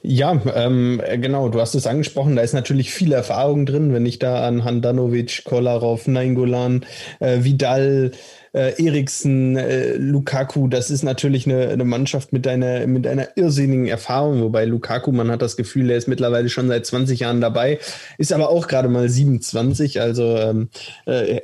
Ja, 0.03 0.41
ähm, 0.55 1.03
genau, 1.19 1.51
du 1.51 1.61
hast 1.61 1.75
es 1.75 1.87
angesprochen, 1.87 2.37
da 2.37 2.43
ist 2.43 2.55
natürlich 2.55 2.91
viel 2.91 3.13
Erfahrung 3.13 3.67
drin, 3.67 3.93
wenn 3.93 4.07
ich 4.07 4.19
da 4.19 4.47
an 4.47 4.65
Handanovic, 4.65 5.45
Kolarov, 5.45 6.07
Nainggolan, 6.07 6.87
äh, 7.19 7.45
Vidal, 7.45 8.13
äh, 8.53 8.83
Eriksen, 8.83 9.57
äh, 9.57 9.95
Lukaku, 9.95 10.69
das 10.69 10.91
ist 10.91 11.03
natürlich 11.03 11.47
eine, 11.47 11.69
eine 11.69 11.85
Mannschaft 11.85 12.33
mit 12.33 12.47
einer, 12.47 12.87
mit 12.87 13.07
einer 13.07 13.29
irrsinnigen 13.37 13.87
Erfahrung, 13.87 14.43
wobei 14.43 14.65
Lukaku, 14.65 15.13
man 15.13 15.31
hat 15.31 15.43
das 15.43 15.57
Gefühl, 15.57 15.91
er 15.91 15.97
ist 15.97 16.09
mittlerweile 16.09 16.49
schon 16.49 16.69
seit 16.69 16.85
20 16.85 17.21
Jahren 17.21 17.41
dabei, 17.41 17.79
ist 18.19 18.33
aber 18.33 18.51
auch 18.51 18.67
gerade 18.67 18.89
mal 18.89 19.09
27, 19.09 20.01
also 20.01 20.37
ähm, 20.37 20.69
äh, 21.07 21.41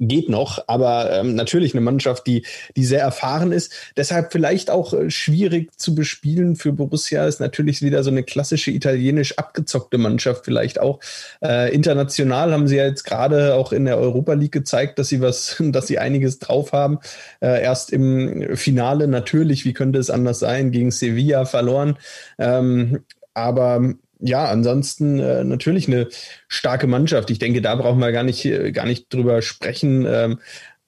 geht 0.00 0.30
noch, 0.30 0.64
aber 0.66 1.12
ähm, 1.12 1.34
natürlich 1.34 1.74
eine 1.74 1.82
Mannschaft, 1.82 2.26
die, 2.26 2.46
die 2.74 2.84
sehr 2.84 3.02
erfahren 3.02 3.52
ist, 3.52 3.72
deshalb 3.96 4.32
vielleicht 4.32 4.70
auch 4.70 4.94
äh, 4.94 5.10
schwierig 5.10 5.78
zu 5.78 5.94
bespielen 5.94 6.56
für 6.56 6.72
Borussia, 6.72 7.26
ist 7.26 7.40
natürlich 7.40 7.82
wieder 7.82 8.02
so 8.02 8.10
eine 8.10 8.22
klassische 8.22 8.70
italienisch 8.70 9.36
abgezockte 9.36 9.98
Mannschaft 9.98 10.46
vielleicht 10.46 10.80
auch. 10.80 11.00
Äh, 11.42 11.74
international 11.74 12.52
haben 12.52 12.66
sie 12.66 12.76
ja 12.76 12.86
jetzt 12.86 13.04
gerade 13.04 13.54
auch 13.54 13.72
in 13.72 13.84
der 13.84 13.98
Europa 13.98 14.32
League 14.32 14.52
gezeigt, 14.52 14.98
dass 14.98 15.08
sie 15.08 15.20
was, 15.20 15.56
dass 15.60 15.86
sie 15.86 15.98
einiges 15.98 16.38
drauf 16.48 16.72
haben. 16.72 16.98
Äh, 17.40 17.62
erst 17.62 17.92
im 17.92 18.56
Finale 18.56 19.08
natürlich, 19.08 19.64
wie 19.64 19.72
könnte 19.72 19.98
es 19.98 20.10
anders 20.10 20.38
sein, 20.38 20.70
gegen 20.70 20.90
Sevilla 20.90 21.44
verloren. 21.44 21.98
Ähm, 22.38 23.00
aber 23.34 23.94
ja, 24.18 24.46
ansonsten 24.46 25.18
äh, 25.18 25.44
natürlich 25.44 25.88
eine 25.88 26.08
starke 26.48 26.86
Mannschaft. 26.86 27.30
Ich 27.30 27.38
denke, 27.38 27.60
da 27.60 27.74
brauchen 27.74 28.00
wir 28.00 28.12
gar 28.12 28.22
nicht, 28.22 28.44
äh, 28.44 28.72
gar 28.72 28.86
nicht 28.86 29.12
drüber 29.12 29.42
sprechen. 29.42 30.06
Ähm, 30.08 30.38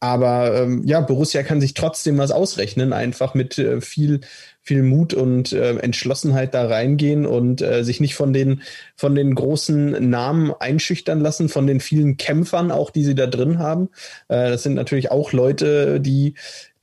aber 0.00 0.62
ähm, 0.62 0.82
ja, 0.86 1.00
Borussia 1.00 1.42
kann 1.42 1.60
sich 1.60 1.74
trotzdem 1.74 2.18
was 2.18 2.30
ausrechnen, 2.30 2.92
einfach 2.92 3.34
mit 3.34 3.58
äh, 3.58 3.80
viel 3.80 4.20
viel 4.68 4.82
Mut 4.82 5.14
und 5.14 5.52
äh, 5.52 5.78
Entschlossenheit 5.78 6.52
da 6.52 6.66
reingehen 6.66 7.24
und 7.24 7.62
äh, 7.62 7.82
sich 7.84 8.00
nicht 8.00 8.14
von 8.14 8.34
den, 8.34 8.60
von 8.98 9.14
den 9.14 9.32
großen 9.36 10.10
Namen 10.10 10.52
einschüchtern 10.58 11.20
lassen, 11.20 11.48
von 11.48 11.68
den 11.68 11.78
vielen 11.78 12.16
Kämpfern 12.16 12.72
auch, 12.72 12.90
die 12.90 13.04
sie 13.04 13.14
da 13.14 13.28
drin 13.28 13.60
haben. 13.60 13.90
Äh, 14.26 14.50
das 14.50 14.64
sind 14.64 14.74
natürlich 14.74 15.12
auch 15.12 15.32
Leute, 15.32 16.00
die 16.00 16.34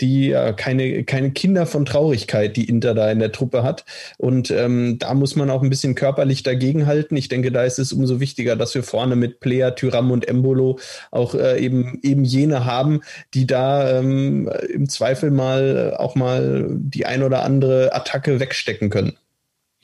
die 0.02 0.32
äh, 0.32 0.54
keine, 0.54 1.04
keine 1.04 1.32
Kinder 1.32 1.66
von 1.66 1.86
Traurigkeit, 1.86 2.56
die 2.56 2.68
Inter 2.68 2.94
da 2.94 3.12
in 3.12 3.20
der 3.20 3.32
Truppe 3.32 3.64
hat. 3.64 3.86
Und 4.18 4.52
ähm, 4.52 4.98
da 5.00 5.14
muss 5.14 5.36
man 5.36 5.50
auch 5.50 5.62
ein 5.62 5.70
bisschen 5.70 5.96
körperlich 5.96 6.44
dagegenhalten. 6.44 7.18
Ich 7.18 7.30
denke, 7.30 7.52
da 7.52 7.64
ist 7.64 7.80
es 7.80 7.94
umso 7.94 8.20
wichtiger, 8.20 8.56
dass 8.56 8.76
wir 8.76 8.84
vorne 8.84 9.16
mit 9.16 9.40
Player, 9.40 9.76
Tyram 9.76 10.12
und 10.12 10.28
Embolo 10.28 10.80
auch 11.12 11.36
äh, 11.36 11.60
eben, 11.60 12.00
eben 12.02 12.24
jene 12.24 12.66
haben, 12.66 13.02
die 13.34 13.48
da 13.48 14.00
ähm, 14.00 14.50
im 14.74 14.90
Zweifel 14.90 15.32
mal 15.32 15.96
auch 15.98 16.16
mal 16.16 16.68
die 16.72 17.06
ein 17.06 17.24
oder 17.24 17.44
andere 17.44 17.94
Attacke 17.94 18.40
wegstecken 18.40 18.90
können. 18.90 19.18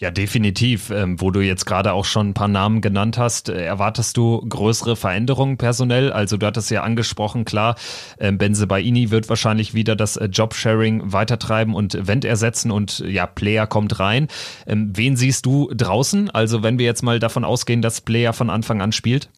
Ja, 0.02 0.10
definitiv. 0.10 0.90
Ähm, 0.90 1.22
wo 1.22 1.30
du 1.30 1.42
jetzt 1.42 1.66
gerade 1.66 1.94
auch 1.94 2.06
schon 2.06 2.30
ein 2.30 2.34
paar 2.34 2.48
Namen 2.48 2.82
genannt 2.82 3.20
hast, 3.20 3.50
äh, 3.50 3.64
erwartest 3.64 4.18
du 4.18 4.44
größere 4.50 4.96
Veränderungen 4.96 5.58
personell? 5.58 6.12
Also 6.12 6.38
du 6.38 6.48
hattest 6.48 6.72
ja 6.72 6.82
angesprochen, 6.82 7.46
klar, 7.46 7.76
äh, 8.18 8.32
Benzebaini 8.32 9.12
wird 9.12 9.30
wahrscheinlich 9.30 9.76
wieder 9.76 9.96
das 9.96 10.18
äh, 10.18 10.26
Jobsharing 10.26 11.14
weitertreiben 11.14 11.76
und 11.76 12.08
Vent 12.08 12.26
ersetzen 12.26 12.72
und 12.72 12.98
ja, 13.06 13.28
Player 13.28 13.68
kommt 13.68 14.00
rein. 14.00 14.28
Ähm, 14.66 14.92
wen 14.96 15.16
siehst 15.18 15.46
du 15.46 15.70
draußen? 15.72 16.32
Also 16.32 16.64
wenn 16.64 16.80
wir 16.80 16.86
jetzt 16.88 17.04
mal 17.04 17.20
davon 17.20 17.46
ausgehen, 17.46 17.84
dass 17.84 18.02
Player 18.02 18.34
von 18.34 18.50
Anfang 18.50 18.82
an 18.82 18.94
spielt? 18.94 19.30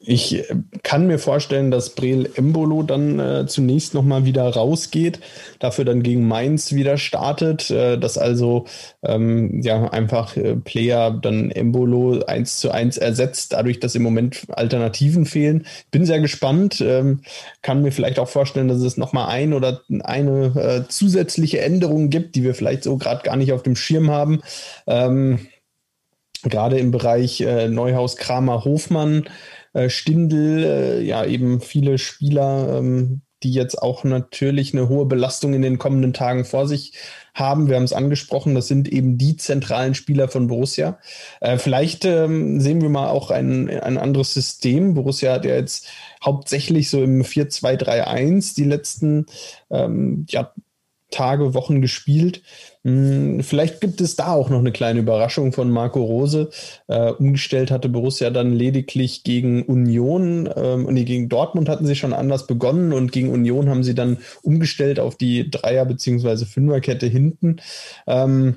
Ich 0.00 0.34
äh, 0.34 0.54
kann 0.82 1.06
mir 1.06 1.18
vorstellen, 1.18 1.70
dass 1.70 1.94
Breel 1.94 2.30
Embolo 2.34 2.82
dann 2.82 3.18
äh, 3.18 3.46
zunächst 3.46 3.94
nochmal 3.94 4.24
wieder 4.24 4.48
rausgeht, 4.48 5.20
dafür 5.58 5.84
dann 5.84 6.02
gegen 6.02 6.26
Mainz 6.26 6.72
wieder 6.72 6.96
startet, 6.96 7.70
äh, 7.70 7.98
dass 7.98 8.16
also 8.18 8.64
ähm, 9.02 9.60
ja 9.62 9.90
einfach 9.90 10.36
äh, 10.36 10.56
Player 10.56 11.10
dann 11.10 11.50
Embolo 11.50 12.24
eins 12.24 12.58
zu 12.58 12.70
eins 12.70 12.96
ersetzt, 12.96 13.52
dadurch, 13.52 13.80
dass 13.80 13.94
im 13.94 14.02
Moment 14.02 14.46
Alternativen 14.50 15.26
fehlen. 15.26 15.66
Bin 15.90 16.06
sehr 16.06 16.20
gespannt, 16.20 16.80
ähm, 16.80 17.20
kann 17.62 17.82
mir 17.82 17.92
vielleicht 17.92 18.18
auch 18.18 18.28
vorstellen, 18.28 18.68
dass 18.68 18.80
es 18.80 18.96
nochmal 18.96 19.28
ein 19.28 19.52
oder 19.52 19.82
eine 20.02 20.84
äh, 20.86 20.88
zusätzliche 20.88 21.60
Änderung 21.60 22.10
gibt, 22.10 22.34
die 22.36 22.42
wir 22.42 22.54
vielleicht 22.54 22.84
so 22.84 22.96
gerade 22.96 23.22
gar 23.22 23.36
nicht 23.36 23.52
auf 23.52 23.62
dem 23.62 23.76
Schirm 23.76 24.10
haben. 24.10 24.40
Ähm, 24.86 25.40
gerade 26.44 26.78
im 26.78 26.90
Bereich 26.90 27.40
äh, 27.40 27.68
Neuhaus, 27.68 28.16
Kramer, 28.16 28.64
Hofmann, 28.64 29.24
äh, 29.72 29.88
Stindl, 29.88 30.64
äh, 30.64 31.02
ja 31.02 31.24
eben 31.24 31.60
viele 31.60 31.98
Spieler, 31.98 32.78
ähm, 32.78 33.22
die 33.42 33.52
jetzt 33.52 33.80
auch 33.82 34.04
natürlich 34.04 34.72
eine 34.72 34.88
hohe 34.88 35.06
Belastung 35.06 35.52
in 35.52 35.62
den 35.62 35.78
kommenden 35.78 36.14
Tagen 36.14 36.44
vor 36.44 36.66
sich 36.66 36.94
haben. 37.34 37.68
Wir 37.68 37.76
haben 37.76 37.84
es 37.84 37.92
angesprochen, 37.92 38.54
das 38.54 38.68
sind 38.68 38.88
eben 38.88 39.18
die 39.18 39.36
zentralen 39.36 39.94
Spieler 39.94 40.28
von 40.28 40.46
Borussia. 40.46 40.98
Äh, 41.40 41.58
vielleicht 41.58 42.04
ähm, 42.04 42.60
sehen 42.60 42.80
wir 42.80 42.88
mal 42.88 43.08
auch 43.10 43.30
ein, 43.30 43.68
ein 43.68 43.98
anderes 43.98 44.32
System. 44.32 44.94
Borussia 44.94 45.34
hat 45.34 45.44
ja 45.44 45.54
jetzt 45.54 45.88
hauptsächlich 46.24 46.88
so 46.88 47.02
im 47.02 47.22
4-2-3-1 47.22 48.54
die 48.54 48.64
letzten 48.64 49.26
ähm, 49.70 50.24
ja, 50.30 50.52
Tage, 51.14 51.54
Wochen 51.54 51.80
gespielt. 51.80 52.42
Hm, 52.84 53.40
vielleicht 53.42 53.80
gibt 53.80 54.00
es 54.00 54.16
da 54.16 54.32
auch 54.32 54.50
noch 54.50 54.58
eine 54.58 54.72
kleine 54.72 55.00
Überraschung 55.00 55.52
von 55.52 55.70
Marco 55.70 56.02
Rose. 56.02 56.50
Äh, 56.88 57.12
umgestellt 57.12 57.70
hatte 57.70 57.88
Borussia 57.88 58.30
dann 58.30 58.52
lediglich 58.52 59.22
gegen 59.24 59.62
Union. 59.62 60.50
Ähm, 60.54 60.86
nee, 60.90 61.04
gegen 61.04 61.28
Dortmund 61.28 61.68
hatten 61.68 61.86
sie 61.86 61.96
schon 61.96 62.12
anders 62.12 62.46
begonnen 62.46 62.92
und 62.92 63.12
gegen 63.12 63.30
Union 63.30 63.70
haben 63.70 63.84
sie 63.84 63.94
dann 63.94 64.18
umgestellt 64.42 64.98
auf 65.00 65.16
die 65.16 65.50
Dreier- 65.50 65.86
bzw. 65.86 66.44
Fünferkette 66.44 67.06
hinten. 67.06 67.56
Ähm, 68.06 68.56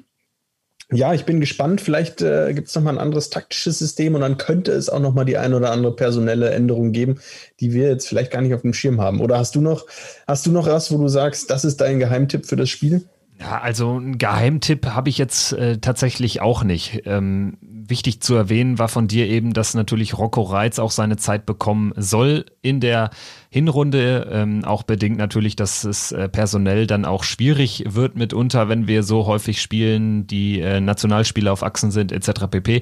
ja, 0.91 1.13
ich 1.13 1.25
bin 1.25 1.41
gespannt. 1.41 1.81
Vielleicht 1.81 2.21
äh, 2.21 2.53
gibt 2.53 2.69
es 2.69 2.75
nochmal 2.75 2.95
ein 2.95 3.01
anderes 3.01 3.29
taktisches 3.29 3.77
System 3.77 4.15
und 4.15 4.21
dann 4.21 4.37
könnte 4.37 4.71
es 4.71 4.89
auch 4.89 4.99
nochmal 4.99 5.25
die 5.25 5.37
ein 5.37 5.53
oder 5.53 5.71
andere 5.71 5.93
personelle 5.95 6.49
Änderung 6.51 6.93
geben, 6.93 7.19
die 7.59 7.73
wir 7.73 7.89
jetzt 7.89 8.07
vielleicht 8.07 8.31
gar 8.31 8.41
nicht 8.41 8.53
auf 8.53 8.61
dem 8.61 8.73
Schirm 8.73 9.01
haben. 9.01 9.19
Oder 9.19 9.37
hast 9.37 9.55
du 9.55 9.61
noch, 9.61 9.85
hast 10.27 10.45
du 10.45 10.51
noch 10.51 10.65
was, 10.65 10.91
wo 10.91 10.97
du 10.97 11.09
sagst, 11.09 11.49
das 11.49 11.65
ist 11.65 11.81
dein 11.81 11.99
Geheimtipp 11.99 12.45
für 12.45 12.55
das 12.55 12.69
Spiel? 12.69 13.03
Ja, 13.39 13.59
also 13.61 13.95
einen 13.95 14.17
Geheimtipp 14.17 14.87
habe 14.87 15.09
ich 15.09 15.17
jetzt 15.17 15.53
äh, 15.53 15.77
tatsächlich 15.77 16.41
auch 16.41 16.63
nicht. 16.63 17.03
Ähm, 17.05 17.57
wichtig 17.61 18.21
zu 18.21 18.35
erwähnen 18.35 18.79
war 18.79 18.87
von 18.87 19.07
dir 19.07 19.27
eben, 19.27 19.53
dass 19.53 19.73
natürlich 19.73 20.17
Rocco 20.17 20.41
Reitz 20.41 20.79
auch 20.79 20.91
seine 20.91 21.17
Zeit 21.17 21.45
bekommen 21.45 21.93
soll 21.95 22.45
in 22.61 22.79
der 22.79 23.11
Hinrunde, 23.49 24.29
ähm, 24.31 24.65
auch 24.65 24.83
bedingt 24.83 25.17
natürlich, 25.17 25.55
dass 25.55 25.83
es 25.83 26.11
äh, 26.11 26.27
personell 26.27 26.85
dann 26.85 27.05
auch 27.05 27.23
schwierig 27.23 27.83
wird 27.87 28.15
mitunter, 28.15 28.67
wenn 28.67 28.87
wir 28.87 29.03
so 29.03 29.25
häufig 29.25 29.61
spielen, 29.61 30.27
die 30.27 30.59
äh, 30.59 30.81
Nationalspieler 30.81 31.53
auf 31.53 31.63
Achsen 31.63 31.91
sind 31.91 32.11
etc. 32.11 32.47
pp. 32.49 32.81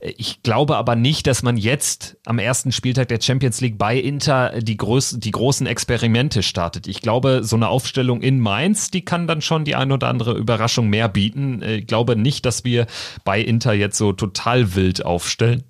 Ich 0.00 0.42
glaube 0.42 0.76
aber 0.76 0.96
nicht, 0.96 1.26
dass 1.26 1.42
man 1.42 1.56
jetzt 1.56 2.16
am 2.24 2.38
ersten 2.38 2.72
Spieltag 2.72 3.08
der 3.08 3.20
Champions 3.20 3.60
League 3.60 3.76
bei 3.76 3.96
Inter 3.98 4.60
die, 4.60 4.76
groß, 4.76 5.18
die 5.18 5.30
großen 5.30 5.66
Experimente 5.66 6.42
startet. 6.42 6.86
Ich 6.86 7.02
glaube, 7.02 7.40
so 7.42 7.56
eine 7.56 7.68
Aufstellung 7.68 8.22
in 8.22 8.40
Mainz, 8.40 8.90
die 8.90 9.04
kann 9.04 9.26
dann 9.26 9.42
schon 9.42 9.64
die 9.64 9.74
ein 9.74 9.92
oder 9.92 10.08
andere 10.08 10.36
Überraschung 10.36 10.88
mehr 10.88 11.08
bieten. 11.08 11.60
Äh, 11.62 11.76
ich 11.76 11.86
glaube 11.86 12.16
nicht, 12.16 12.46
dass 12.46 12.64
wir 12.64 12.86
bei 13.24 13.40
Inter 13.40 13.74
jetzt 13.74 13.98
so 13.98 14.12
total 14.12 14.74
wild 14.74 15.04
aufstellen 15.04 15.64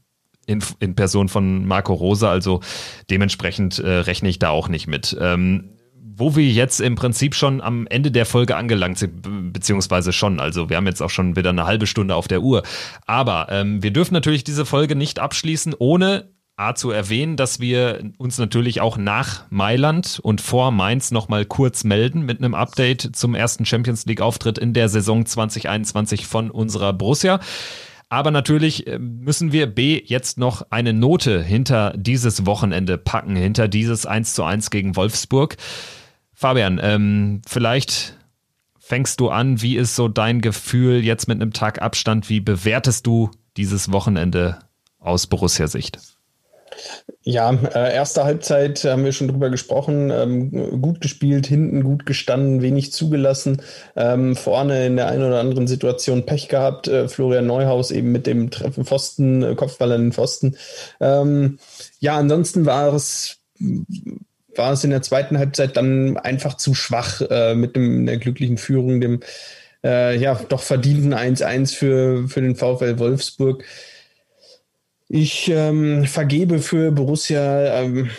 in, 0.48 0.62
in 0.80 0.94
Person 0.94 1.28
von 1.28 1.66
Marco 1.66 1.94
Rosa. 1.94 2.30
Also 2.30 2.60
dementsprechend 3.10 3.78
äh, 3.78 3.88
rechne 3.88 4.28
ich 4.28 4.38
da 4.38 4.48
auch 4.50 4.68
nicht 4.68 4.88
mit. 4.88 5.16
Ähm, 5.20 5.70
wo 6.20 6.34
wir 6.34 6.44
jetzt 6.44 6.80
im 6.80 6.96
Prinzip 6.96 7.36
schon 7.36 7.60
am 7.60 7.86
Ende 7.86 8.10
der 8.10 8.26
Folge 8.26 8.56
angelangt 8.56 8.98
sind, 8.98 9.52
beziehungsweise 9.52 10.12
schon, 10.12 10.40
also 10.40 10.68
wir 10.68 10.76
haben 10.76 10.86
jetzt 10.86 11.00
auch 11.00 11.10
schon 11.10 11.36
wieder 11.36 11.50
eine 11.50 11.64
halbe 11.64 11.86
Stunde 11.86 12.16
auf 12.16 12.26
der 12.26 12.42
Uhr. 12.42 12.64
Aber 13.06 13.46
ähm, 13.50 13.84
wir 13.84 13.92
dürfen 13.92 14.14
natürlich 14.14 14.42
diese 14.42 14.66
Folge 14.66 14.96
nicht 14.96 15.20
abschließen, 15.20 15.76
ohne 15.78 16.32
A 16.56 16.74
zu 16.74 16.90
erwähnen, 16.90 17.36
dass 17.36 17.60
wir 17.60 18.00
uns 18.16 18.36
natürlich 18.36 18.80
auch 18.80 18.96
nach 18.96 19.44
Mailand 19.48 20.18
und 20.20 20.40
vor 20.40 20.72
Mainz 20.72 21.12
nochmal 21.12 21.44
kurz 21.44 21.84
melden 21.84 22.22
mit 22.22 22.38
einem 22.38 22.54
Update 22.54 23.10
zum 23.14 23.36
ersten 23.36 23.64
Champions 23.64 24.06
League 24.06 24.20
Auftritt 24.20 24.58
in 24.58 24.72
der 24.72 24.88
Saison 24.88 25.24
2021 25.24 26.26
von 26.26 26.50
unserer 26.50 26.92
Borussia. 26.92 27.38
Aber 28.08 28.30
natürlich 28.30 28.86
äh, 28.86 28.98
müssen 28.98 29.52
wir 29.52 29.66
B 29.66 30.02
jetzt 30.04 30.38
noch 30.38 30.62
eine 30.70 30.92
Note 30.92 31.42
hinter 31.42 31.92
dieses 31.96 32.46
Wochenende 32.46 32.96
packen, 32.96 33.36
hinter 33.36 33.68
dieses 33.68 34.06
1 34.06 34.34
zu 34.34 34.44
1 34.44 34.70
gegen 34.70 34.96
Wolfsburg. 34.96 35.56
Fabian, 36.32 36.80
ähm, 36.82 37.42
vielleicht 37.46 38.16
fängst 38.78 39.20
du 39.20 39.28
an, 39.28 39.60
wie 39.60 39.76
ist 39.76 39.96
so 39.96 40.08
dein 40.08 40.40
Gefühl 40.40 41.04
jetzt 41.04 41.28
mit 41.28 41.40
einem 41.40 41.52
Tag 41.52 41.82
Abstand? 41.82 42.30
Wie 42.30 42.40
bewertest 42.40 43.06
du 43.06 43.30
dieses 43.56 43.92
Wochenende 43.92 44.60
aus 44.98 45.26
Borussia-Sicht? 45.26 45.98
Ja, 47.22 47.52
äh, 47.52 47.94
erste 47.94 48.24
Halbzeit 48.24 48.84
haben 48.84 49.04
wir 49.04 49.12
schon 49.12 49.28
drüber 49.28 49.50
gesprochen. 49.50 50.10
Ähm, 50.10 50.80
gut 50.80 51.00
gespielt, 51.00 51.46
hinten 51.46 51.82
gut 51.82 52.06
gestanden, 52.06 52.62
wenig 52.62 52.92
zugelassen. 52.92 53.60
Ähm, 53.96 54.34
vorne 54.36 54.86
in 54.86 54.96
der 54.96 55.08
einen 55.08 55.24
oder 55.24 55.40
anderen 55.40 55.66
Situation 55.66 56.26
Pech 56.26 56.48
gehabt. 56.48 56.88
Äh, 56.88 57.08
Florian 57.08 57.46
Neuhaus 57.46 57.90
eben 57.90 58.12
mit 58.12 58.26
dem 58.26 58.50
Treffen 58.50 58.84
Pfosten, 58.84 59.42
äh, 59.42 59.54
Kopfball 59.54 59.92
an 59.92 60.02
den 60.02 60.12
Pfosten. 60.12 60.56
Ähm, 61.00 61.58
ja, 62.00 62.16
ansonsten 62.16 62.66
war 62.66 62.94
es 62.94 63.38
war 64.54 64.72
es 64.72 64.84
in 64.84 64.90
der 64.90 65.02
zweiten 65.02 65.38
Halbzeit 65.38 65.76
dann 65.76 66.16
einfach 66.16 66.54
zu 66.54 66.74
schwach 66.74 67.20
äh, 67.30 67.54
mit 67.54 67.76
dem, 67.76 68.06
der 68.06 68.18
glücklichen 68.18 68.58
Führung, 68.58 69.00
dem 69.00 69.20
äh, 69.84 70.16
ja 70.16 70.34
doch 70.48 70.62
verdienten 70.62 71.14
1-1 71.14 71.74
für, 71.74 72.28
für 72.28 72.40
den 72.40 72.56
VfL 72.56 72.98
Wolfsburg. 72.98 73.64
Ich 75.08 75.48
ähm, 75.48 76.04
vergebe 76.04 76.58
für 76.58 76.92
Borussia 76.92 77.80
ähm, 77.80 78.10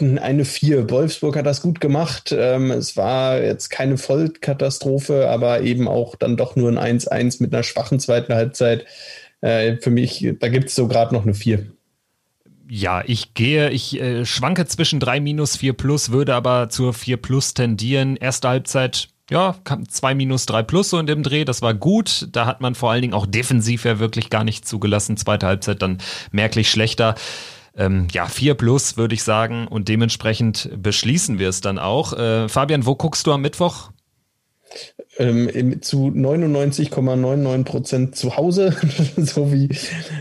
eine 0.00 0.44
4. 0.44 0.90
Wolfsburg 0.90 1.36
hat 1.36 1.46
das 1.46 1.62
gut 1.62 1.80
gemacht. 1.80 2.34
Ähm, 2.36 2.70
es 2.70 2.96
war 2.96 3.42
jetzt 3.42 3.68
keine 3.68 3.98
Vollkatastrophe, 3.98 5.28
aber 5.28 5.62
eben 5.62 5.88
auch 5.88 6.14
dann 6.14 6.36
doch 6.36 6.56
nur 6.56 6.70
ein 6.70 7.00
1-1 7.00 7.42
mit 7.42 7.52
einer 7.52 7.62
schwachen 7.62 7.98
zweiten 7.98 8.34
Halbzeit. 8.34 8.86
Äh, 9.40 9.76
für 9.78 9.90
mich, 9.90 10.34
da 10.38 10.48
gibt 10.48 10.68
es 10.68 10.74
so 10.74 10.88
gerade 10.88 11.14
noch 11.14 11.24
eine 11.24 11.34
4. 11.34 11.66
Ja, 12.70 13.02
ich 13.06 13.34
gehe, 13.34 13.70
ich 13.70 13.98
äh, 14.00 14.26
schwanke 14.26 14.66
zwischen 14.66 15.00
3 15.00 15.20
minus 15.20 15.56
4 15.56 15.72
plus, 15.72 16.10
würde 16.12 16.34
aber 16.34 16.68
zur 16.68 16.92
4 16.92 17.16
plus 17.16 17.54
tendieren. 17.54 18.16
Erste 18.16 18.48
Halbzeit 18.48 19.08
ja, 19.30 19.56
2 19.88 20.14
minus 20.14 20.46
3 20.46 20.62
plus 20.62 20.90
so 20.90 20.98
in 20.98 21.06
dem 21.06 21.22
Dreh, 21.22 21.44
das 21.44 21.62
war 21.62 21.74
gut. 21.74 22.28
Da 22.32 22.46
hat 22.46 22.60
man 22.60 22.74
vor 22.74 22.90
allen 22.90 23.02
Dingen 23.02 23.14
auch 23.14 23.26
defensiv 23.26 23.84
ja 23.84 23.98
wirklich 23.98 24.30
gar 24.30 24.44
nicht 24.44 24.66
zugelassen. 24.66 25.16
Zweite 25.16 25.46
Halbzeit 25.46 25.82
dann 25.82 25.98
merklich 26.30 26.70
schlechter. 26.70 27.14
Ähm, 27.76 28.08
ja, 28.10 28.26
4 28.26 28.54
plus 28.54 28.96
würde 28.96 29.14
ich 29.14 29.22
sagen 29.22 29.68
und 29.68 29.88
dementsprechend 29.88 30.70
beschließen 30.76 31.38
wir 31.38 31.48
es 31.48 31.60
dann 31.60 31.78
auch. 31.78 32.12
Äh, 32.12 32.48
Fabian, 32.48 32.86
wo 32.86 32.96
guckst 32.96 33.26
du 33.26 33.32
am 33.32 33.42
Mittwoch? 33.42 33.90
Ähm, 35.18 35.82
zu 35.82 36.08
99,99 36.08 37.64
Prozent 37.64 38.16
zu 38.16 38.36
Hause, 38.36 38.74
so 39.16 39.52
wie 39.52 39.68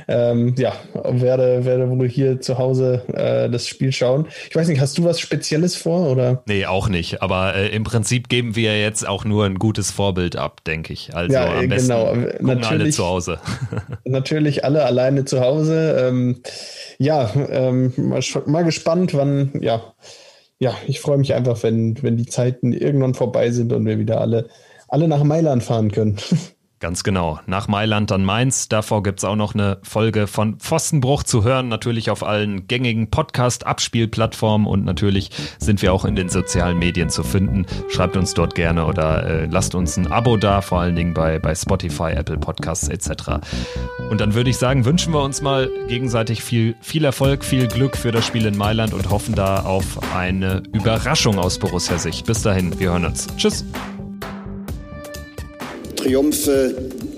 ähm, 0.07 0.55
ja 0.57 0.73
werde 0.93 1.65
werde 1.65 1.89
wohl 1.89 2.07
hier 2.07 2.41
zu 2.41 2.57
Hause 2.57 3.03
äh, 3.13 3.49
das 3.49 3.67
Spiel 3.67 3.91
schauen. 3.91 4.27
Ich 4.49 4.55
weiß 4.55 4.67
nicht, 4.67 4.81
hast 4.81 4.97
du 4.97 5.03
was 5.03 5.19
Spezielles 5.19 5.75
vor 5.75 6.09
oder? 6.09 6.43
Nee, 6.47 6.65
auch 6.65 6.89
nicht. 6.89 7.21
Aber 7.21 7.55
äh, 7.55 7.69
im 7.69 7.83
Prinzip 7.83 8.29
geben 8.29 8.55
wir 8.55 8.79
jetzt 8.79 9.07
auch 9.07 9.25
nur 9.25 9.45
ein 9.45 9.55
gutes 9.55 9.91
Vorbild 9.91 10.35
ab, 10.35 10.63
denke 10.65 10.93
ich. 10.93 11.15
Also 11.15 11.33
ja, 11.33 11.57
am 11.57 11.69
besten 11.69 11.89
genau. 11.89 12.15
natürlich 12.39 12.69
alle 12.69 12.89
zu 12.89 13.05
Hause. 13.05 13.39
natürlich 14.05 14.65
alle 14.65 14.85
alleine 14.85 15.25
zu 15.25 15.41
Hause. 15.41 16.07
Ähm, 16.07 16.41
ja, 16.97 17.31
ähm, 17.49 17.93
mal, 17.97 18.21
mal 18.45 18.63
gespannt, 18.63 19.13
wann 19.13 19.51
ja 19.61 19.93
ja, 20.59 20.75
ich 20.87 20.99
freue 20.99 21.17
mich 21.17 21.33
einfach, 21.33 21.61
wenn, 21.63 22.01
wenn 22.01 22.17
die 22.17 22.25
Zeiten 22.25 22.73
irgendwann 22.73 23.13
vorbei 23.13 23.51
sind 23.51 23.73
und 23.73 23.85
wir 23.85 23.99
wieder 23.99 24.21
alle, 24.21 24.49
alle 24.87 25.07
nach 25.07 25.23
Mailand 25.23 25.63
fahren 25.63 25.91
können. 25.91 26.17
Ganz 26.79 27.03
genau. 27.03 27.39
Nach 27.47 27.67
Mailand 27.67 28.11
dann 28.11 28.23
Mainz. 28.23 28.69
Davor 28.69 29.01
gibt 29.01 29.17
es 29.19 29.25
auch 29.25 29.35
noch 29.35 29.55
eine 29.55 29.79
Folge 29.81 30.27
von 30.27 30.59
Pfostenbruch 30.59 31.23
zu 31.23 31.43
hören. 31.43 31.69
Natürlich 31.69 32.11
auf 32.11 32.23
allen 32.23 32.67
gängigen 32.67 33.09
Podcast-Abspielplattformen 33.09 34.67
und 34.67 34.85
natürlich 34.85 35.31
sind 35.57 35.81
wir 35.81 35.91
auch 35.91 36.05
in 36.05 36.15
den 36.15 36.29
sozialen 36.29 36.77
Medien 36.77 37.09
zu 37.09 37.23
finden. 37.23 37.65
Schreibt 37.89 38.15
uns 38.15 38.35
dort 38.35 38.53
gerne 38.53 38.85
oder 38.85 39.25
äh, 39.25 39.45
lasst 39.47 39.73
uns 39.73 39.97
ein 39.97 40.11
Abo 40.11 40.37
da, 40.37 40.61
vor 40.61 40.79
allen 40.79 40.95
Dingen 40.95 41.15
bei, 41.15 41.39
bei 41.39 41.55
Spotify, 41.55 42.11
Apple 42.11 42.37
Podcasts 42.37 42.87
etc. 42.89 43.39
Und 44.11 44.21
dann 44.21 44.35
würde 44.35 44.51
ich 44.51 44.57
sagen, 44.57 44.85
wünschen 44.85 45.13
wir 45.13 45.23
uns 45.23 45.41
mal 45.41 45.71
gegenseitig 45.87 46.43
viel, 46.43 46.75
viel 46.81 47.05
Erfolg, 47.05 47.43
viel 47.43 47.67
Glück 47.67 47.97
für 47.97 48.11
das 48.11 48.23
Spiel 48.23 48.45
in 48.45 48.55
Mailand 48.55 48.93
und 48.93 49.09
hoffen 49.09 49.33
da 49.33 49.61
auf 49.61 50.13
eine 50.15 50.61
Überraschung 50.73 51.39
aus 51.39 51.57
Borussia-Sicht. 51.57 52.27
Bis 52.27 52.43
dahin, 52.43 52.79
wir 52.79 52.91
hören 52.91 53.05
uns. 53.05 53.25
Tschüss. 53.35 53.65
Triumphe, 56.07 56.73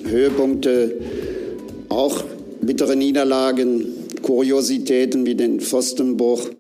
Höhepunkte, 0.07 0.95
auch 1.89 2.23
bittere 2.59 2.95
Niederlagen, 2.95 3.85
Kuriositäten 4.23 5.27
wie 5.27 5.35
den 5.35 5.59
Pfostenbruch. 5.59 6.49